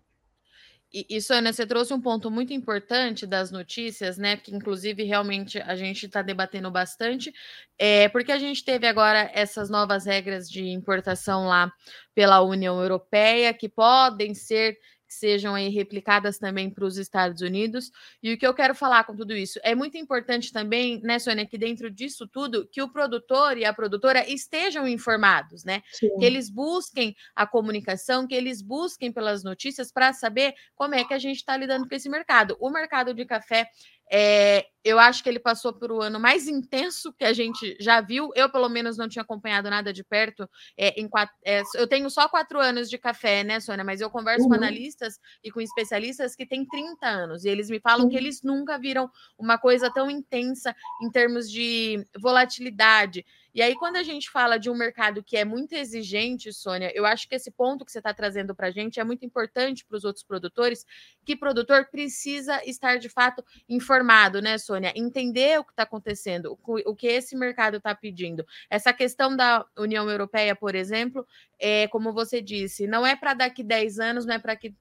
[0.94, 4.36] E, Sônia, você trouxe um ponto muito importante das notícias, né?
[4.36, 7.32] Que inclusive realmente a gente está debatendo bastante,
[7.78, 11.72] é, porque a gente teve agora essas novas regras de importação lá
[12.14, 14.78] pela União Europeia, que podem ser
[15.12, 17.90] que sejam aí replicadas também para os Estados Unidos.
[18.22, 21.46] E o que eu quero falar com tudo isso é muito importante também, né, Sônia,
[21.46, 25.82] que dentro disso tudo, que o produtor e a produtora estejam informados, né?
[25.92, 26.08] Sim.
[26.18, 31.14] Que eles busquem a comunicação, que eles busquem pelas notícias para saber como é que
[31.14, 32.56] a gente está lidando com esse mercado.
[32.58, 33.68] O mercado de café
[34.14, 38.02] é, eu acho que ele passou por o ano mais intenso que a gente já
[38.02, 38.30] viu.
[38.34, 40.46] Eu, pelo menos, não tinha acompanhado nada de perto.
[40.76, 43.84] É, em quatro, é, eu tenho só quatro anos de café, né, Sônia?
[43.84, 44.50] Mas eu converso uhum.
[44.50, 47.44] com analistas e com especialistas que têm 30 anos.
[47.46, 48.10] E eles me falam uhum.
[48.10, 53.24] que eles nunca viram uma coisa tão intensa em termos de volatilidade.
[53.54, 57.04] E aí, quando a gente fala de um mercado que é muito exigente, Sônia, eu
[57.04, 59.96] acho que esse ponto que você está trazendo para a gente é muito importante para
[59.96, 60.86] os outros produtores,
[61.24, 64.92] que produtor precisa estar de fato informado, né, Sônia?
[64.96, 68.44] Entender o que está acontecendo, o que esse mercado está pedindo.
[68.70, 71.26] Essa questão da União Europeia, por exemplo,
[71.58, 74.74] é, como você disse, não é para daqui 10 anos, não é para daqui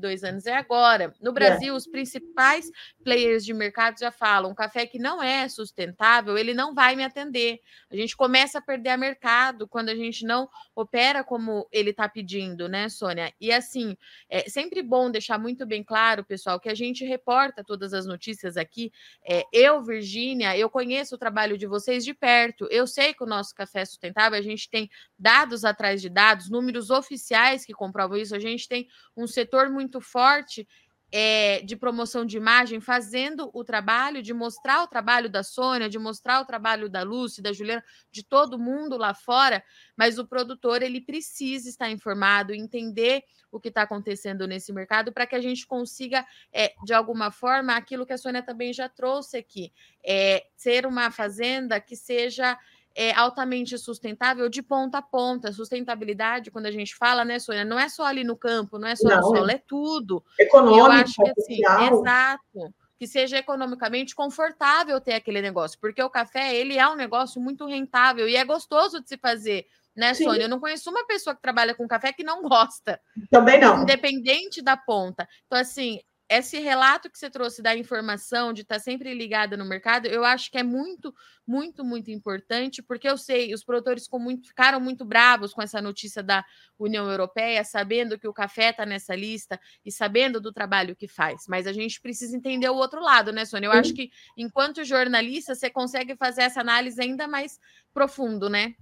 [0.00, 1.14] dois anos, é agora.
[1.20, 1.34] No é.
[1.34, 1.76] Brasil, é.
[1.76, 2.70] os principais
[3.02, 7.04] players de mercado já falam: um café que não é sustentável, ele não vai me
[7.04, 7.60] atender.
[7.90, 12.08] A gente começa a perder a mercado quando a gente não opera como ele está
[12.08, 13.32] pedindo, né, Sônia?
[13.40, 13.96] E assim,
[14.28, 18.56] é sempre bom deixar muito bem claro, pessoal, que a gente reporta todas as notícias
[18.56, 18.92] aqui.
[19.24, 23.26] É, eu, Virgínia, eu conheço o trabalho de vocês de perto, eu sei que o
[23.26, 28.16] nosso café é sustentável, a gente tem dados atrás de dados, números oficiais que comprovam
[28.16, 28.34] isso.
[28.34, 30.66] A gente tem um setor muito forte
[31.10, 35.98] é, de promoção de imagem, fazendo o trabalho de mostrar o trabalho da Sônia, de
[35.98, 39.62] mostrar o trabalho da Lúcia, da Juliana, de todo mundo lá fora,
[39.96, 45.26] mas o produtor ele precisa estar informado, entender o que está acontecendo nesse mercado para
[45.26, 49.38] que a gente consiga, é, de alguma forma, aquilo que a Sônia também já trouxe
[49.38, 49.72] aqui,
[50.04, 52.58] é, ser uma fazenda que seja
[52.98, 55.52] é, altamente sustentável de ponta a ponta.
[55.52, 58.96] Sustentabilidade, quando a gente fala, né, Sônia, não é só ali no campo, não é
[58.96, 60.24] só não, no solo, é tudo.
[60.36, 62.74] Econômico, eu acho que assim, exato.
[62.98, 67.64] Que seja economicamente confortável ter aquele negócio, porque o café ele é um negócio muito
[67.66, 70.24] rentável e é gostoso de se fazer né, Sim.
[70.24, 70.42] Sônia?
[70.42, 73.00] Eu não conheço uma pessoa que trabalha com café que não gosta.
[73.30, 73.82] Também não.
[73.82, 75.28] Independente da ponta.
[75.46, 80.06] Então, assim, esse relato que você trouxe da informação, de estar sempre ligada no mercado,
[80.06, 81.14] eu acho que é muito,
[81.46, 86.22] muito, muito importante, porque eu sei, os produtores muito, ficaram muito bravos com essa notícia
[86.22, 86.44] da
[86.78, 91.46] União Europeia, sabendo que o café está nessa lista e sabendo do trabalho que faz.
[91.48, 93.68] Mas a gente precisa entender o outro lado, né, Sônia?
[93.68, 97.58] Eu acho que, enquanto jornalista, você consegue fazer essa análise ainda mais
[97.94, 98.74] profundo, né?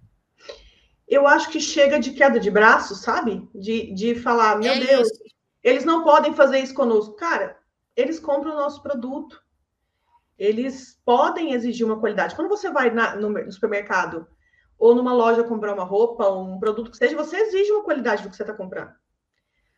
[1.06, 3.48] Eu acho que chega de queda de braço, sabe?
[3.54, 5.06] De, de falar, meu é Deus.
[5.06, 5.35] Isso
[5.66, 7.16] eles não podem fazer isso conosco.
[7.16, 7.58] Cara,
[7.96, 9.42] eles compram o nosso produto.
[10.38, 12.36] Eles podem exigir uma qualidade.
[12.36, 14.28] Quando você vai na, no, no, supermercado
[14.78, 18.30] ou numa loja comprar uma roupa, um produto que seja, você exige uma qualidade do
[18.30, 18.92] que você está comprando.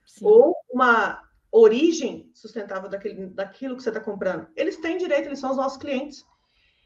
[0.07, 0.27] Sim.
[0.27, 4.47] Ou uma origem sustentável daquele, daquilo que você está comprando.
[4.55, 6.23] Eles têm direito, eles são os nossos clientes.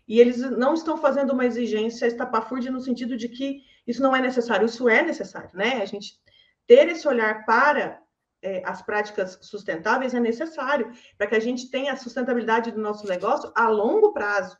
[0.06, 4.20] E eles não estão fazendo uma exigência estapafúrdia no sentido de que isso não é
[4.20, 4.66] necessário.
[4.66, 5.82] Isso é necessário, né?
[5.82, 6.20] A gente
[6.68, 8.00] ter esse olhar para
[8.42, 13.06] é, as práticas sustentáveis é necessário para que a gente tenha a sustentabilidade do nosso
[13.06, 14.56] negócio a longo prazo,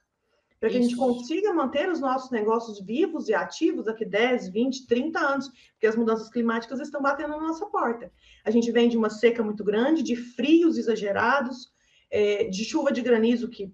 [0.60, 0.86] para que Isso.
[0.86, 5.48] a gente consiga manter os nossos negócios vivos e ativos daqui 10, 20, 30 anos,
[5.72, 8.12] porque as mudanças climáticas estão batendo na nossa porta.
[8.44, 11.72] A gente vem de uma seca muito grande, de frios exagerados,
[12.08, 13.72] é, de chuva de granizo que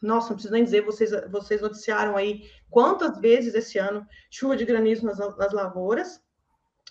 [0.00, 4.64] nossa, não preciso nem dizer, vocês, vocês noticiaram aí quantas vezes esse ano chuva de
[4.64, 6.22] granizo nas, nas lavouras,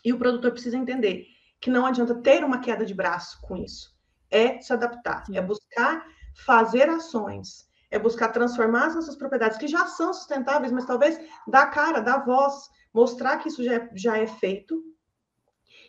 [0.05, 1.25] e o produtor precisa entender
[1.59, 3.97] que não adianta ter uma queda de braço com isso.
[4.31, 6.05] É se adaptar, é buscar
[6.45, 11.67] fazer ações, é buscar transformar as nossas propriedades que já são sustentáveis, mas talvez dar
[11.67, 14.83] cara, dar voz, mostrar que isso já é, já é feito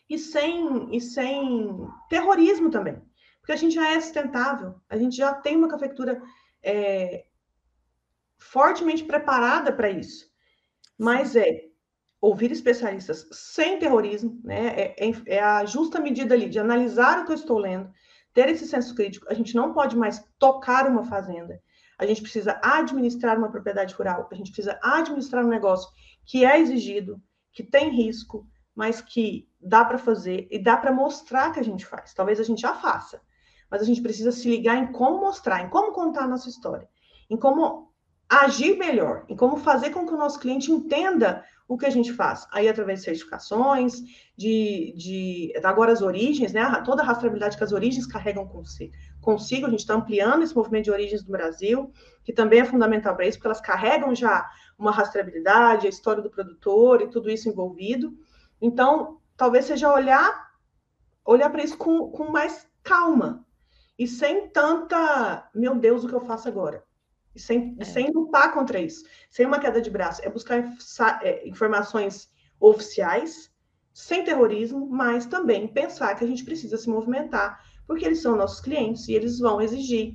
[0.09, 3.01] e sem, e sem terrorismo também.
[3.41, 6.21] Porque a gente já é sustentável, a gente já tem uma cafeicultura
[6.63, 7.27] é,
[8.39, 10.29] fortemente preparada para isso.
[10.99, 11.70] Mas é
[12.21, 14.67] ouvir especialistas sem terrorismo, né?
[14.69, 17.91] É, é, é, a justa medida ali de analisar o que eu estou lendo,
[18.35, 19.27] ter esse senso crítico.
[19.29, 21.61] A gente não pode mais tocar uma fazenda.
[21.99, 24.29] A gente precisa administrar uma propriedade rural.
[24.31, 25.91] A gente precisa administrar um negócio
[26.25, 27.21] que é exigido,
[27.53, 31.85] que tem risco, mas que dá para fazer e dá para mostrar que a gente
[31.85, 32.15] faz.
[32.15, 33.21] Talvez a gente já faça,
[33.71, 36.89] mas a gente precisa se ligar em como mostrar, em como contar a nossa história,
[37.29, 37.93] em como
[38.29, 42.13] agir melhor, em como fazer com que o nosso cliente entenda o que a gente
[42.13, 42.49] faz.
[42.51, 44.03] Aí, através de certificações,
[44.37, 46.65] de, de agora as origens, né?
[46.85, 48.93] Toda a rastreabilidade que as origens carregam consigo.
[49.21, 49.69] consigo.
[49.69, 51.93] A gente está ampliando esse movimento de origens do Brasil,
[52.25, 56.29] que também é fundamental para isso, porque elas carregam já uma rastreabilidade, a história do
[56.29, 58.19] produtor e tudo isso envolvido.
[58.61, 60.51] Então, talvez seja olhar
[61.25, 63.47] olhar para isso com, com mais calma
[63.97, 66.83] e sem tanta, meu Deus, o que eu faço agora?
[67.35, 67.85] E sem, é.
[67.85, 70.21] sem lutar contra isso, sem uma queda de braço.
[70.25, 70.65] É buscar
[71.23, 72.29] é, informações
[72.59, 73.51] oficiais,
[73.93, 78.61] sem terrorismo, mas também pensar que a gente precisa se movimentar, porque eles são nossos
[78.61, 80.15] clientes e eles vão exigir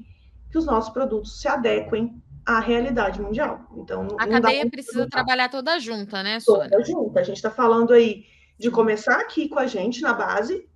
[0.51, 3.65] que os nossos produtos se adequem à realidade mundial.
[3.75, 6.69] Então, a cadeia precisa trabalhar toda junta, né, Sônia?
[6.69, 7.19] Toda junta.
[7.19, 8.25] A gente está falando aí
[8.57, 10.69] de começar aqui com a gente na base,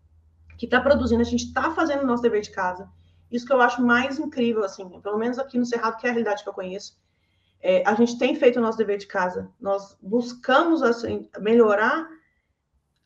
[0.57, 2.89] que está produzindo, a gente está fazendo o nosso dever de casa.
[3.31, 6.13] Isso que eu acho mais incrível, assim, pelo menos aqui no Cerrado, que é a
[6.13, 6.97] realidade que eu conheço.
[7.61, 9.51] É, a gente tem feito o nosso dever de casa.
[9.59, 12.07] Nós buscamos assim, melhorar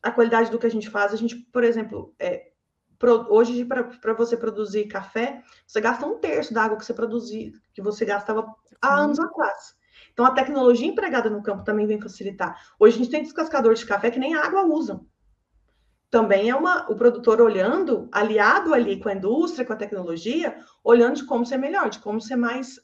[0.02, 1.12] a qualidade do que a gente faz.
[1.12, 2.52] A gente, por exemplo, é,
[2.98, 7.52] pro, hoje para você produzir café, você gasta um terço da água que você produzia,
[7.72, 8.46] que você gastava
[8.80, 9.74] há anos atrás.
[10.12, 12.56] Então, a tecnologia empregada no campo também vem facilitar.
[12.78, 15.06] Hoje a gente tem descascadores de café que nem água usam.
[16.10, 21.16] Também é uma, o produtor olhando, aliado ali com a indústria, com a tecnologia, olhando
[21.16, 22.78] de como ser melhor, de como ser mais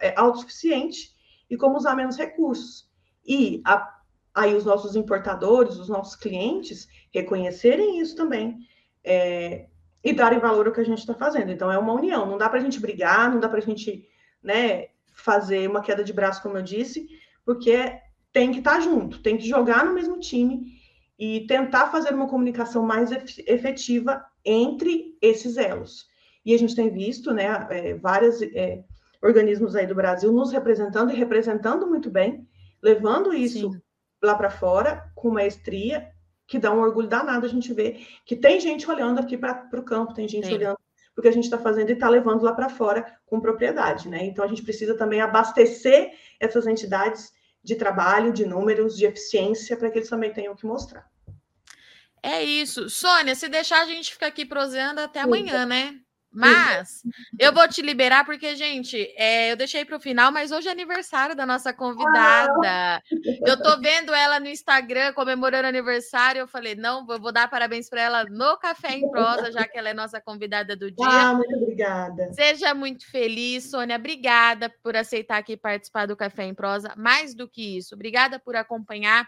[0.00, 1.10] é, autossuficiente
[1.48, 2.88] e como usar menos recursos.
[3.26, 3.98] E a,
[4.34, 8.58] aí os nossos importadores, os nossos clientes, reconhecerem isso também
[9.02, 9.66] é,
[10.04, 11.50] e darem valor ao que a gente está fazendo.
[11.50, 12.26] Então, é uma união.
[12.26, 14.06] Não dá para a gente brigar, não dá para a gente
[14.42, 17.08] né, fazer uma queda de braço, como eu disse,
[17.44, 17.98] porque
[18.32, 20.77] tem que estar tá junto, tem que jogar no mesmo time
[21.18, 23.10] e tentar fazer uma comunicação mais
[23.46, 26.06] efetiva entre esses elos.
[26.44, 28.84] E a gente tem visto, né, é, vários é,
[29.22, 32.46] organismos aí do Brasil nos representando e representando muito bem,
[32.80, 33.82] levando isso Sim.
[34.22, 36.08] lá para fora com maestria,
[36.46, 39.82] que dá um orgulho danado a gente ver que tem gente olhando aqui para o
[39.82, 40.54] campo, tem gente Sim.
[40.54, 40.78] olhando
[41.16, 44.24] o que a gente está fazendo e está levando lá para fora com propriedade, né?
[44.24, 47.32] Então a gente precisa também abastecer essas entidades
[47.68, 51.06] de trabalho, de números, de eficiência, para que eles também tenham que mostrar.
[52.22, 52.88] É isso.
[52.88, 56.00] Sônia, se deixar, a gente fica aqui proseando até amanhã, né?
[56.32, 57.02] Mas
[57.38, 60.70] eu vou te liberar porque, gente, é, eu deixei para o final, mas hoje é
[60.70, 63.02] aniversário da nossa convidada.
[63.46, 66.40] Eu tô vendo ela no Instagram comemorando aniversário.
[66.40, 69.78] Eu falei, não, eu vou dar parabéns para ela no Café em Prosa, já que
[69.78, 71.06] ela é nossa convidada do dia.
[71.08, 72.32] Ah, muito obrigada.
[72.32, 73.96] Seja muito feliz, Sônia.
[73.96, 76.92] Obrigada por aceitar aqui participar do Café em Prosa.
[76.96, 79.26] Mais do que isso, obrigada por acompanhar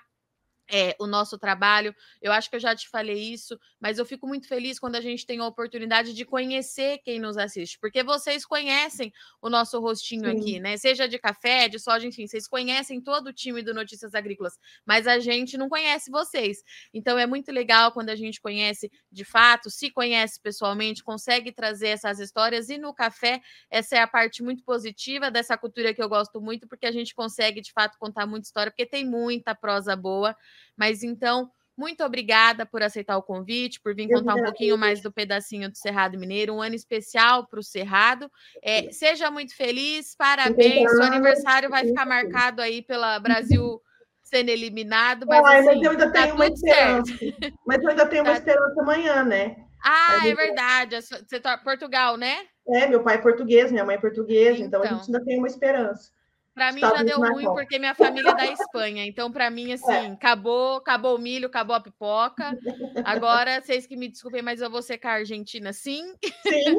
[0.71, 1.95] é, o nosso trabalho.
[2.21, 5.01] Eu acho que eu já te falei isso, mas eu fico muito feliz quando a
[5.01, 10.31] gente tem a oportunidade de conhecer quem nos assiste, porque vocês conhecem o nosso rostinho
[10.31, 10.39] Sim.
[10.39, 10.77] aqui, né?
[10.77, 15.07] Seja de café, de soja, enfim, vocês conhecem todo o time do Notícias Agrícolas, mas
[15.07, 16.63] a gente não conhece vocês.
[16.93, 21.89] Então é muito legal quando a gente conhece de fato, se conhece pessoalmente, consegue trazer
[21.89, 23.41] essas histórias e no café
[23.71, 27.15] essa é a parte muito positiva dessa cultura que eu gosto muito, porque a gente
[27.15, 30.37] consegue de fato contar muita história, porque tem muita prosa boa.
[30.77, 35.11] Mas então, muito obrigada por aceitar o convite, por vir contar um pouquinho mais do
[35.11, 38.31] pedacinho do Cerrado Mineiro, um ano especial para o Cerrado.
[38.63, 40.91] É, seja muito feliz, parabéns.
[40.91, 43.81] Seu aniversário vai ficar marcado aí pela Brasil
[44.23, 47.17] sendo eliminado, mas, assim, mas eu ainda tá tenho uma esperança.
[47.17, 47.59] Certo.
[47.67, 48.39] Mas eu ainda tenho uma tá.
[48.39, 49.57] esperança amanhã, né?
[49.83, 50.97] Ah, é verdade.
[51.01, 52.47] Você tá Portugal, né?
[52.69, 55.39] É, meu pai é português, minha mãe é portuguesa, então, então a gente ainda tem
[55.39, 56.13] uma esperança.
[56.61, 59.07] Para mim já deu ruim porque minha família é da Espanha.
[59.07, 60.07] Então, para mim, assim, é.
[60.09, 62.55] acabou, acabou o milho, acabou a pipoca.
[63.03, 66.15] Agora, vocês que me desculpem, mas eu vou secar a Argentina sim.
[66.47, 66.75] Sim.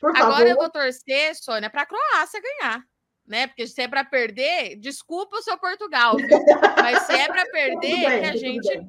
[0.00, 0.22] Por favor.
[0.38, 2.84] Agora eu vou torcer, Sônia, para a Croácia ganhar.
[3.26, 3.48] Né?
[3.48, 6.28] Porque se é para perder, desculpa o seu Portugal, viu?
[6.76, 8.86] Mas se é para perder, bem, que a gente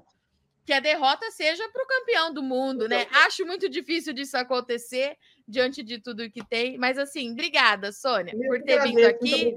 [0.63, 3.07] que a derrota seja para o campeão do mundo, né?
[3.25, 5.15] Acho muito difícil disso acontecer
[5.47, 6.77] diante de tudo que tem.
[6.77, 9.53] Mas assim, obrigada, Sônia, Eu por ter vindo aqui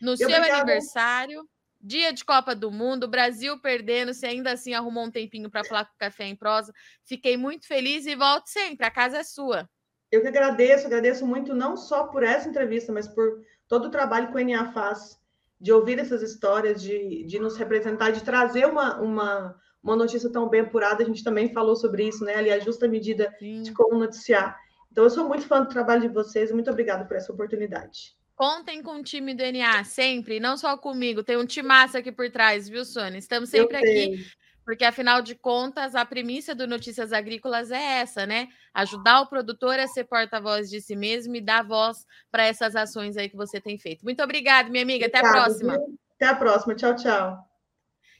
[0.00, 0.56] no seu obrigada.
[0.56, 1.48] aniversário,
[1.80, 5.84] dia de Copa do Mundo, Brasil perdendo, se ainda assim arrumou um tempinho para falar
[5.86, 6.72] com o Café em Prosa.
[7.04, 9.68] Fiquei muito feliz e volte sempre, a casa é sua.
[10.10, 14.32] Eu que agradeço, agradeço muito não só por essa entrevista, mas por todo o trabalho
[14.32, 15.16] que o NA faz,
[15.60, 20.48] de ouvir essas histórias, de, de nos representar, de trazer uma, uma, uma notícia tão
[20.48, 21.02] bem apurada.
[21.02, 22.34] A gente também falou sobre isso, né?
[22.34, 23.62] Ali, a justa medida Sim.
[23.62, 24.58] de como noticiar.
[24.90, 28.16] Então, eu sou muito fã do trabalho de vocês muito obrigada por essa oportunidade.
[28.34, 31.22] Contem com o time do NA sempre, não só comigo.
[31.22, 33.18] Tem um time massa aqui por trás, viu, Sônia?
[33.18, 34.26] Estamos sempre aqui,
[34.64, 38.48] porque afinal de contas, a premissa do Notícias Agrícolas é essa, né?
[38.72, 43.16] Ajudar o produtor a ser porta-voz de si mesmo e dar voz para essas ações
[43.18, 44.04] aí que você tem feito.
[44.04, 45.06] Muito obrigada, minha amiga.
[45.06, 45.72] Obrigada, Até a próxima.
[45.74, 45.98] Viu?
[46.14, 46.74] Até a próxima.
[46.74, 47.50] Tchau, tchau.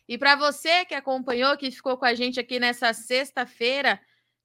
[0.07, 3.99] E para você que acompanhou, que ficou com a gente aqui nessa sexta-feira,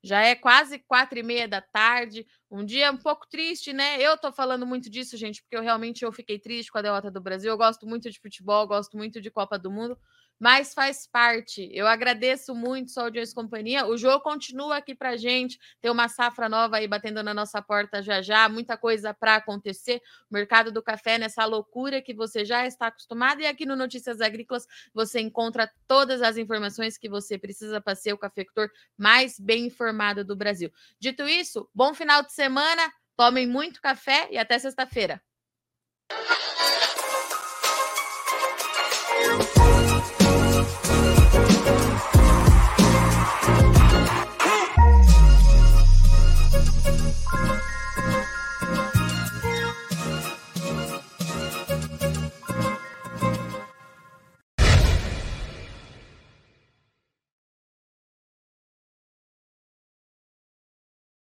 [0.06, 4.00] já é quase quatro e meia da tarde, um dia um pouco triste, né?
[4.00, 7.10] Eu tô falando muito disso, gente, porque eu realmente eu fiquei triste com a derrota
[7.10, 7.50] do Brasil.
[7.52, 9.98] Eu gosto muito de futebol, gosto muito de Copa do Mundo,
[10.40, 11.70] mas faz parte.
[11.72, 13.86] Eu agradeço muito sua audiência e companhia.
[13.86, 15.58] O jogo continua aqui para gente.
[15.82, 20.02] Tem uma safra nova aí batendo na nossa porta já já, muita coisa para acontecer.
[20.30, 23.42] O mercado do café nessa loucura que você já está acostumado.
[23.42, 28.14] E aqui no Notícias Agrícolas você encontra todas as informações que você precisa para ser
[28.14, 30.72] o cafeicultor mais bem informado do Brasil.
[31.00, 32.92] Dito isso, bom final de semana.
[33.18, 35.22] Tomem muito café e até sexta-feira.